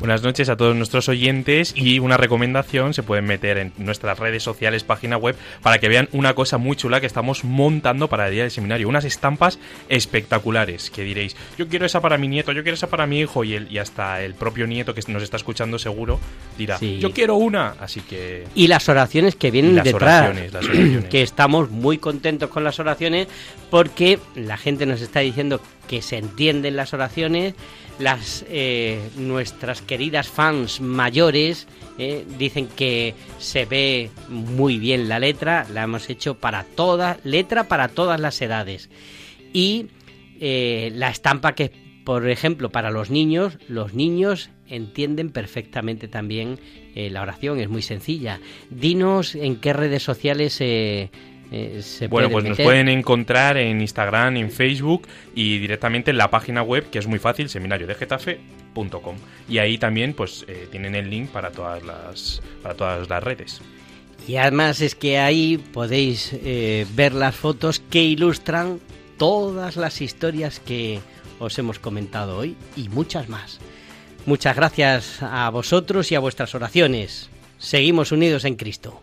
[0.00, 4.42] Buenas noches a todos nuestros oyentes y una recomendación, se pueden meter en nuestras redes
[4.42, 8.32] sociales, página web, para que vean una cosa muy chula que estamos montando para el
[8.32, 9.58] día del seminario, unas estampas
[9.90, 13.44] espectaculares, que diréis, yo quiero esa para mi nieto, yo quiero esa para mi hijo
[13.44, 16.18] y, el, y hasta el propio nieto que nos está escuchando seguro
[16.56, 16.98] dirá, Sí.
[16.98, 18.46] yo quiero una, así que...
[18.54, 20.22] Y las oraciones que vienen las detrás.
[20.22, 21.04] oraciones, las oraciones.
[21.10, 23.28] Que estamos muy contentos con las oraciones
[23.68, 27.52] porque la gente nos está diciendo que se entienden las oraciones.
[28.00, 35.66] Las eh, nuestras queridas fans mayores eh, dicen que se ve muy bien la letra.
[35.70, 38.88] La hemos hecho para todas, letra para todas las edades.
[39.52, 39.88] Y
[40.40, 41.72] eh, la estampa que,
[42.06, 46.58] por ejemplo, para los niños, los niños entienden perfectamente también
[46.94, 48.40] eh, la oración, es muy sencilla.
[48.70, 50.58] Dinos en qué redes sociales
[51.50, 56.30] eh, se Bueno, pues nos pueden encontrar en Instagram, en Facebook y directamente en la
[56.30, 59.16] página web que es muy fácil, seminariodegetafe.com.
[59.48, 63.60] Y ahí también pues eh, tienen el link para todas las para todas las redes.
[64.28, 68.78] Y además es que ahí podéis eh, ver las fotos que ilustran
[69.16, 71.00] todas las historias que
[71.40, 73.58] os hemos comentado hoy y muchas más.
[74.26, 77.30] Muchas gracias a vosotros y a vuestras oraciones.
[77.58, 79.02] Seguimos unidos en Cristo.